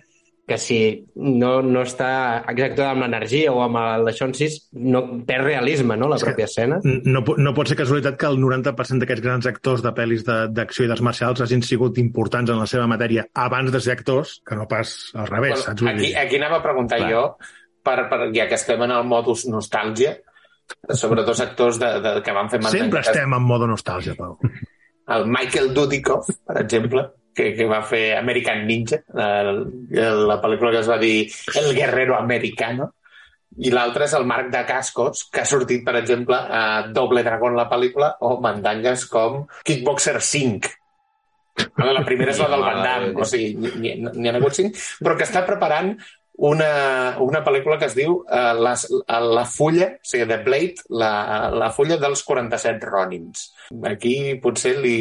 [0.46, 0.76] que si
[1.18, 5.96] no, no està executada amb l'energia o amb el d'això en sis, no perd realisme,
[5.98, 6.78] no?, la pròpia escena.
[6.84, 10.86] No, no pot ser casualitat que el 90% d'aquests grans actors de pel·lis de- d'acció
[10.86, 14.54] i d'arts marcials hagin sigut importants en la seva matèria abans de ser actors, que
[14.54, 15.82] no pas al revés, Bueno, saps?
[15.96, 17.10] Aquí, aquí anava a preguntar Clar.
[17.10, 17.24] jo,
[17.86, 20.16] per, per, ja que estem en el modus nostàlgia,
[20.94, 24.38] sobre dos actors de, de, que van fer Sempre estem en modo nostàlgia, Pau.
[25.14, 27.04] El Michael Dudikoff, per exemple,
[27.36, 29.42] que, que va fer American Ninja, la,
[30.32, 31.16] la pel·lícula que es va dir
[31.60, 32.90] El Guerrero Americano,
[33.56, 37.56] i l'altre és el Marc de Cascos, que ha sortit, per exemple, a Doble Dragón,
[37.56, 40.74] la pel·lícula, o mandangues com Kickboxer 5.
[41.76, 45.14] Vale, La primera és la del Van Damme, o sigui, n'hi ha hagut cinc, però
[45.16, 45.94] que està preparant
[46.36, 51.12] una, una pel·lícula que es diu uh, les, La Fulla, o sigui, The Blade, la,
[51.54, 53.48] la Fulla dels 47 Ronins.
[53.88, 54.98] Aquí potser li,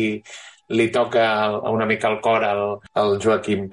[0.71, 1.27] li toca
[1.71, 3.67] una mica el cor al, al Joaquim.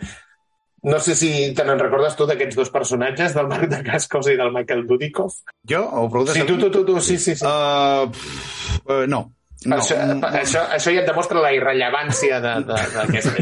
[0.83, 4.35] No sé si te n'en recordes tu d'aquests dos personatges, del Marc de Cascos i
[4.39, 5.37] del Michael Dudikoff.
[5.71, 5.85] Jo?
[5.87, 7.37] O preguntes Sí, tu, tu, tu, tu, sí, sí.
[7.39, 7.47] sí.
[7.47, 9.29] Uh, pff, uh, no.
[9.67, 9.97] No, No, això,
[10.43, 13.33] això, això ja et demostra la irrellevància de- de- d'aquesta.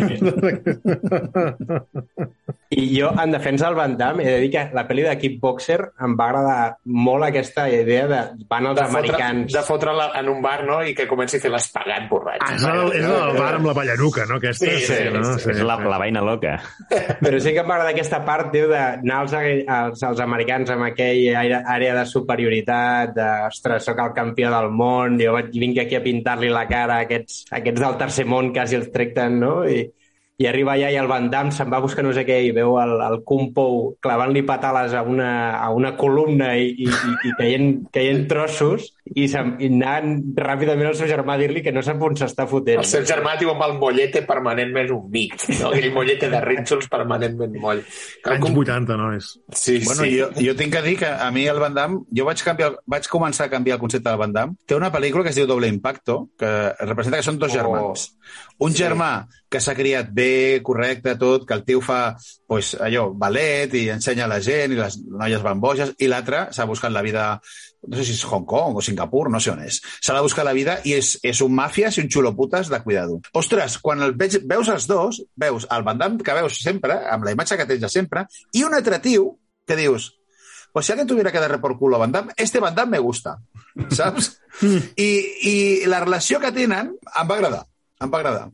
[2.71, 5.79] I jo, en defensa del Van Damme, he de dir que la pel·li de Kickboxer
[6.07, 9.53] em va agradar molt aquesta idea de van els de fotre, americans...
[9.57, 10.77] de fotre-la en un bar no?
[10.87, 12.45] i que comenci a fer l'espagat borratx.
[12.47, 14.39] Ah, és el, és el bar amb la ballaruca, no?
[14.39, 15.25] Aquesta, Sí, sí, no?
[15.39, 16.61] sí, És la, la vaina loca.
[17.19, 20.87] Però sí que em va agradar aquesta part, tio, d'anar als, als, als americans amb
[20.93, 21.43] aquella
[21.75, 26.51] àrea, de superioritat, de, ostres, sóc el campió del món, jo vinc aquí a pintar-li
[26.53, 29.55] la cara a aquests, a aquests del tercer món, quasi els tracten, no?
[29.65, 29.87] I,
[30.41, 32.53] i arriba allà i el Van Damme se'n va a buscar no sé què i
[32.57, 33.67] veu el, el Kung Po
[34.01, 39.27] clavant-li patales a una, a una columna i, i, i, i caient, caient trossos i,
[39.29, 42.81] se'n- i anant ràpidament al seu germà a dir-li que no sap on s'està fotent.
[42.81, 45.73] El seu germà diu amb el mollete permanentment un mic, no?
[45.75, 47.83] Aquell mollete de rínxols permanentment moll.
[48.31, 49.11] Anys 80, no?
[49.19, 49.33] És...
[49.53, 50.15] Sí, Bueno, sí.
[50.21, 53.11] jo, jo tinc que dir que a mi el Van Damme, jo vaig, canviar, vaig
[53.13, 54.57] començar a canviar el concepte del Van Damme.
[54.65, 56.55] Té una pel·lícula que es diu Doble Impacto, que
[56.87, 57.59] representa que són dos Oh.
[57.59, 58.07] germans.
[58.63, 58.85] Un Sí.
[58.85, 60.30] germà que s'ha criat bé,
[60.63, 62.17] correcte, tot, que el tio fa
[62.47, 66.49] pues, allò, ballet i ensenya a la gent i les noies van boges, i l'altre
[66.55, 67.27] s'ha buscat la vida
[67.89, 69.81] no sé si és Hong Kong o Singapur, no sé on és.
[70.05, 73.21] S'ha de buscar la vida i és, és un màfies i un xuloputes de cuidado.
[73.41, 77.25] Ostres, quan el veig, veus els dos, veus el Van Damme que veus sempre, amb
[77.25, 80.13] la imatge que tens de sempre, i un altre tio que dius,
[80.73, 82.99] pues si alguien tuviera que darle por culo a Van Damme, este Van Damme me
[82.99, 83.39] gusta,
[83.91, 84.37] saps?
[84.97, 85.09] I,
[85.43, 85.55] I
[85.87, 87.65] la relació que tenen em va agradar,
[88.01, 88.51] em va agradar.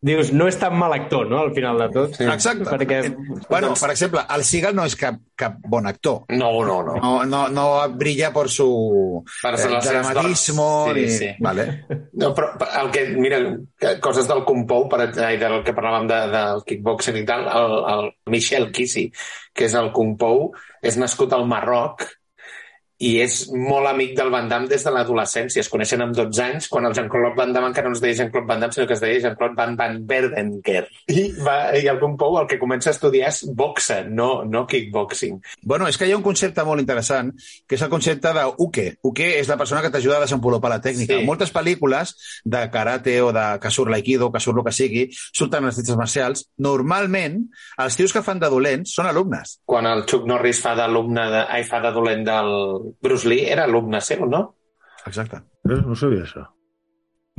[0.00, 2.14] Dius, no és tan mal actor, no?, al final de tot.
[2.16, 2.24] Sí.
[2.24, 2.64] Exacte.
[2.64, 3.00] Perquè...
[3.50, 6.22] Bueno, per exemple, el Seagal no és cap, cap bon actor.
[6.32, 6.94] No, no, no.
[6.96, 7.64] No, no, no
[8.00, 8.68] brilla por su
[9.42, 10.88] Per eh, dramatismo.
[10.94, 11.04] ni...
[11.04, 11.28] Sí, sí.
[11.44, 11.66] Vale.
[12.16, 13.42] No, però el que, mira,
[14.00, 17.76] coses del Kung Po, per, ai, del que parlàvem de, del kickboxing i tal, el,
[17.92, 19.10] el Michel Kisi,
[19.52, 22.08] que és el Kung Po, és nascut al Marroc
[23.00, 25.62] i és molt amic del Van Damme des de l'adolescència.
[25.62, 28.48] Es coneixen amb 12 anys, quan el Jean-Claude Van Damme encara no es deia Jean-Claude
[28.48, 30.82] Van Damme, sinó que es deia Jean-Claude Van Van Berdenker.
[31.08, 34.66] I, va, I el Kung Po el que comença a estudiar és boxa, no, no
[34.68, 35.40] kickboxing.
[35.64, 37.32] Bueno, és que hi ha un concepte molt interessant,
[37.66, 38.86] que és el concepte de uke.
[39.08, 41.14] Uke és la persona que t'ajuda a desenvolupar la tècnica.
[41.14, 41.22] Sí.
[41.22, 42.12] En moltes pel·lícules
[42.44, 45.96] de karate o de que surt l'aikido, que surt el que sigui, surten les arts
[45.96, 46.44] marcials.
[46.60, 47.40] Normalment,
[47.80, 49.56] els tios que fan de dolents són alumnes.
[49.64, 53.66] Quan el Chuck Norris fa d'alumne, de, ai, fa de dolent del Bruce Lee, era
[53.68, 54.42] alumne seu, no?
[55.06, 55.42] Exacte.
[55.64, 56.44] No, no sabia això.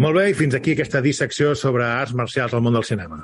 [0.01, 3.21] Molt bé, i fins aquí aquesta dissecció sobre arts marcials al món del cinema.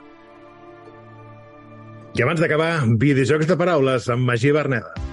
[2.18, 2.72] I abans d'acabar,
[3.02, 5.08] videojocs de paraules amb Magí Berneda.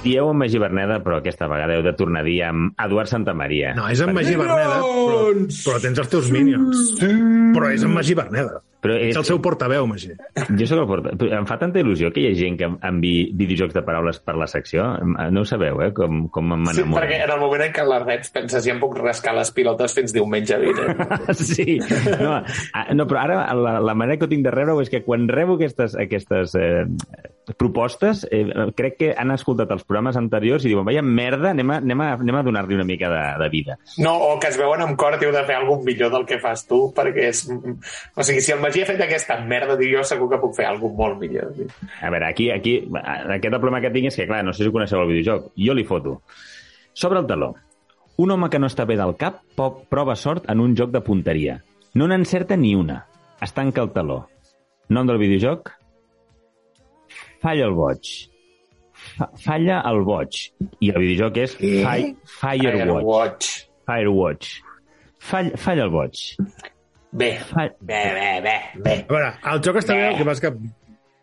[0.00, 3.74] Dieu amb Magí Berneda, però aquesta vegada heu de tornar a dir amb Eduard Santamaria.
[3.76, 5.20] No, és en Magí Berneda, però,
[5.66, 6.86] però tens els teus minions.
[7.00, 8.62] Però és en Magí Berneda.
[8.80, 10.14] Però és, És el seu portaveu, Magí.
[10.56, 11.10] Jo sóc el porta...
[11.20, 14.36] però Em fa tanta il·lusió que hi ha gent que enviï videojocs de paraules per
[14.40, 14.86] la secció.
[15.30, 15.90] No ho sabeu, eh?
[15.96, 17.00] Com, com Sí, m'enamoro.
[17.00, 19.94] perquè en el moment en què les reps penses ja em puc rascar les pilotes
[19.96, 21.04] fins diumenge vinent.
[21.50, 21.78] Sí,
[22.20, 25.02] no, ah, no, però ara la, la manera que ho tinc de rebre és que
[25.04, 26.84] quan rebo aquestes, aquestes eh,
[27.58, 31.78] propostes, eh, crec que han escoltat els programes anteriors i diuen, vaja merda, anem a,
[31.82, 33.78] anem a, anem a donar-li una mica de, de vida.
[33.98, 36.66] No, o que es veuen amb cor heu de fer alguna millor del que fas
[36.68, 37.42] tu, perquè és...
[37.50, 40.96] O sigui, si el Ha fet aquesta merda, dic jo segur que puc fer alguna
[40.98, 41.50] molt millor.
[42.00, 45.02] A veure, aquí, aquí aquest problema que tinc és que, clar, no sé si coneixeu
[45.02, 45.50] el videojoc.
[45.58, 46.20] Jo li foto.
[46.94, 47.54] Sobre el taló.
[48.20, 49.40] Un home que no està bé del cap
[49.90, 51.60] prova sort en un joc de punteria.
[51.94, 53.04] No n'encerta ni una.
[53.42, 54.22] Es tanca el taló.
[54.90, 55.72] Nom del videojoc?
[57.40, 58.10] Falla el boig.
[59.16, 60.42] Fa falla el boig.
[60.84, 61.56] I el videojoc és?
[61.56, 62.90] Fi Firewatch.
[62.90, 63.54] Firewatch.
[63.88, 64.58] Firewatch.
[65.30, 66.20] Fall falla el boig.
[67.12, 67.32] Bé,
[67.80, 68.98] bé, bé, bé, bé.
[69.08, 70.52] A veure, el joc està bé, el que passa que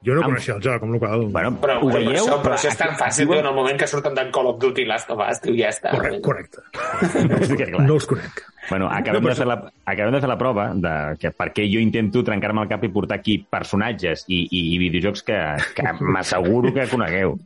[0.07, 1.23] jo no coneixia el joc, amb la qual.
[1.33, 2.19] Bueno, Però, ho però, veieu?
[2.21, 4.85] això, però això és tan fàcil, en el moment que surten d'en Call of Duty
[4.87, 5.91] Last of Us, tio, ja està.
[5.95, 6.61] Correcte, correcte.
[7.57, 7.81] Que, clar.
[7.87, 8.43] No els conec.
[8.69, 9.55] Bueno, acabem, No, no, de fer la,
[9.87, 13.17] acabem de fer la prova de que perquè jo intento trencar-me el cap i portar
[13.21, 15.37] aquí personatges i, i, i videojocs que,
[15.75, 17.37] que m'asseguro que conegueu.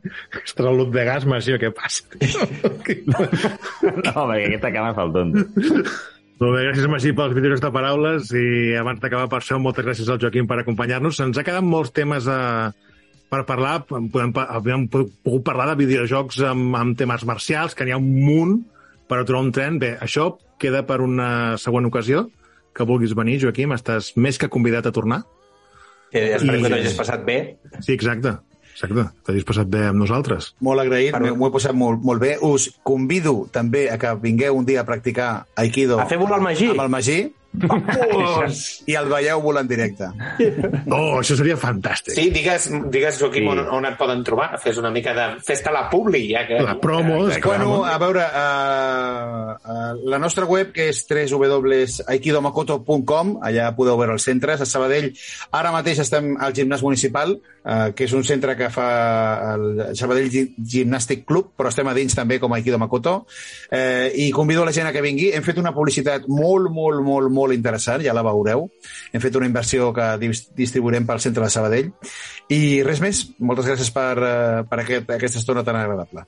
[0.42, 2.04] Ostres, el de gas, Magí, què passa?
[3.82, 5.46] No, perquè aquesta cama fa el tonto.
[6.40, 8.44] Molt bé, gràcies, Magí, pels videojocs de paraules i
[8.80, 11.14] abans d'acabar per això, moltes gràcies al Joaquim per acompanyar-nos.
[11.20, 12.72] Se'ns ha quedat molts temes a,
[13.30, 13.76] per parlar.
[13.86, 18.56] Podem, havíem pogut parlar de videojocs amb, amb temes marcials, que n'hi ha un munt
[19.06, 19.78] per aturar un tren.
[19.82, 21.28] Bé, això queda per una
[21.62, 22.24] següent ocasió
[22.74, 23.76] que vulguis venir, Joaquim.
[23.76, 25.22] Estàs més que convidat a tornar.
[26.12, 27.38] Que esperem I- que t'hagis passat bé.
[27.80, 28.34] Sí, exacte.
[28.72, 29.04] Exacte.
[29.26, 30.52] T'hagis passat bé amb nosaltres.
[30.60, 32.36] Molt agraït, m'ho he posat molt, molt bé.
[32.42, 36.46] Us convido també a que vingueu un dia a practicar Aikido A fer volar el
[36.48, 36.70] Magí.
[36.72, 37.18] amb el Magí
[38.90, 40.06] i el veieu volant directe.
[40.88, 42.14] Oh, això seria fantàstic.
[42.16, 43.48] Sí, digues, digues Joaquim, Sí.
[43.52, 44.48] on, on et poden trobar.
[44.62, 45.24] Fes una mica de...
[45.44, 46.56] Fes-te la publi, ja que...
[46.64, 47.58] La promo, és clar.
[47.58, 48.26] Bueno, a veure, uh,
[49.60, 54.60] uh, la nostra web, que és www.aikidomakoto.com, allà podeu veure els centres.
[54.62, 55.10] A Sabadell,
[55.54, 57.40] ara mateix estem al gimnàs municipal, uh,
[57.96, 58.88] que és un centre que fa
[59.54, 59.62] el
[59.98, 63.14] Sabadell Gi- Gimnàstic Club, però estem a dins també com a Aikido Makoto.
[63.72, 65.30] Uh, I convido la gent a que vingui.
[65.34, 68.68] Hem fet una publicitat molt, molt, molt, molt molt interessant, ja la veureu.
[69.12, 71.90] Hem fet una inversió que dis- distribuirem pel centre de Sabadell.
[72.54, 76.24] I res més, moltes gràcies per, eh, per aquest, aquesta estona tan agradable.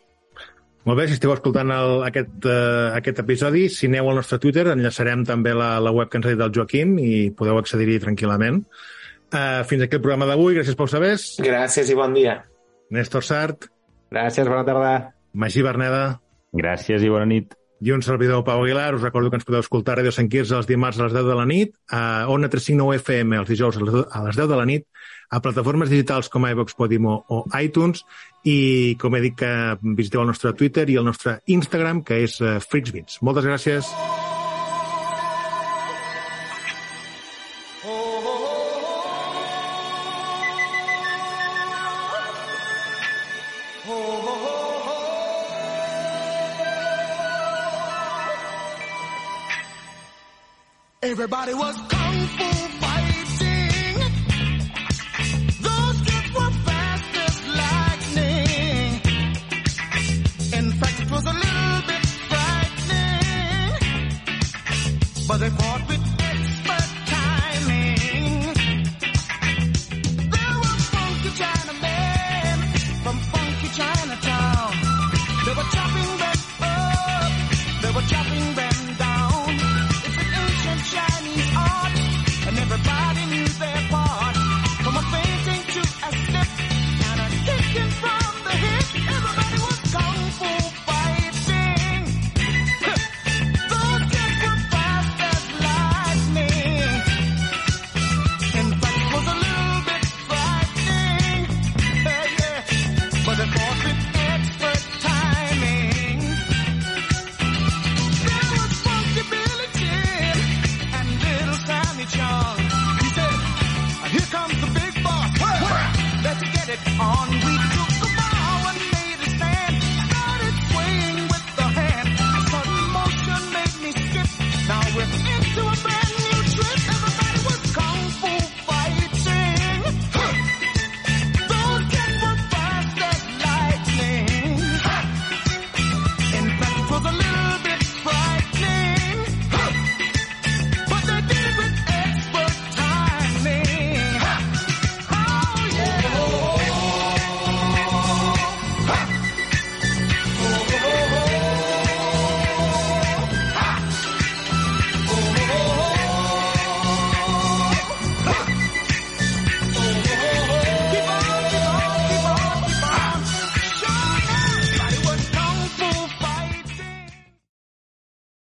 [0.84, 4.66] Molt bé, si esteu escoltant el, aquest, uh, aquest episodi, si aneu al nostre Twitter,
[4.68, 8.58] enllaçarem també la, la web que ens ha dit el Joaquim i podeu accedir-hi tranquil·lament.
[9.32, 10.58] Uh, fins aquí el programa d'avui.
[10.58, 11.24] Gràcies pels sabers.
[11.40, 12.36] Gràcies i bon dia.
[12.92, 13.70] Néstor Sart,
[14.12, 14.90] Gràcies, bona tarda.
[15.32, 16.20] Magí Berneda
[16.54, 17.56] Gràcies i bona nit.
[17.84, 18.94] I un servidor Pau Aguilar.
[18.94, 21.26] Us recordo que ens podeu escoltar a Radio Sant Quirze els dimarts a les 10
[21.28, 24.48] de la nit, a Ona 359 FM els dijous a les 10 a les 10
[24.48, 24.86] de la nit,
[25.28, 28.06] a plataformes digitals com iVox, Podimo o iTunes
[28.44, 29.52] i, com he dit, que
[30.00, 33.20] visiteu el nostre Twitter i el nostre Instagram, que és uh, FreaksBeats.
[33.20, 33.92] Moltes gràcies.
[51.14, 51.93] Everybody was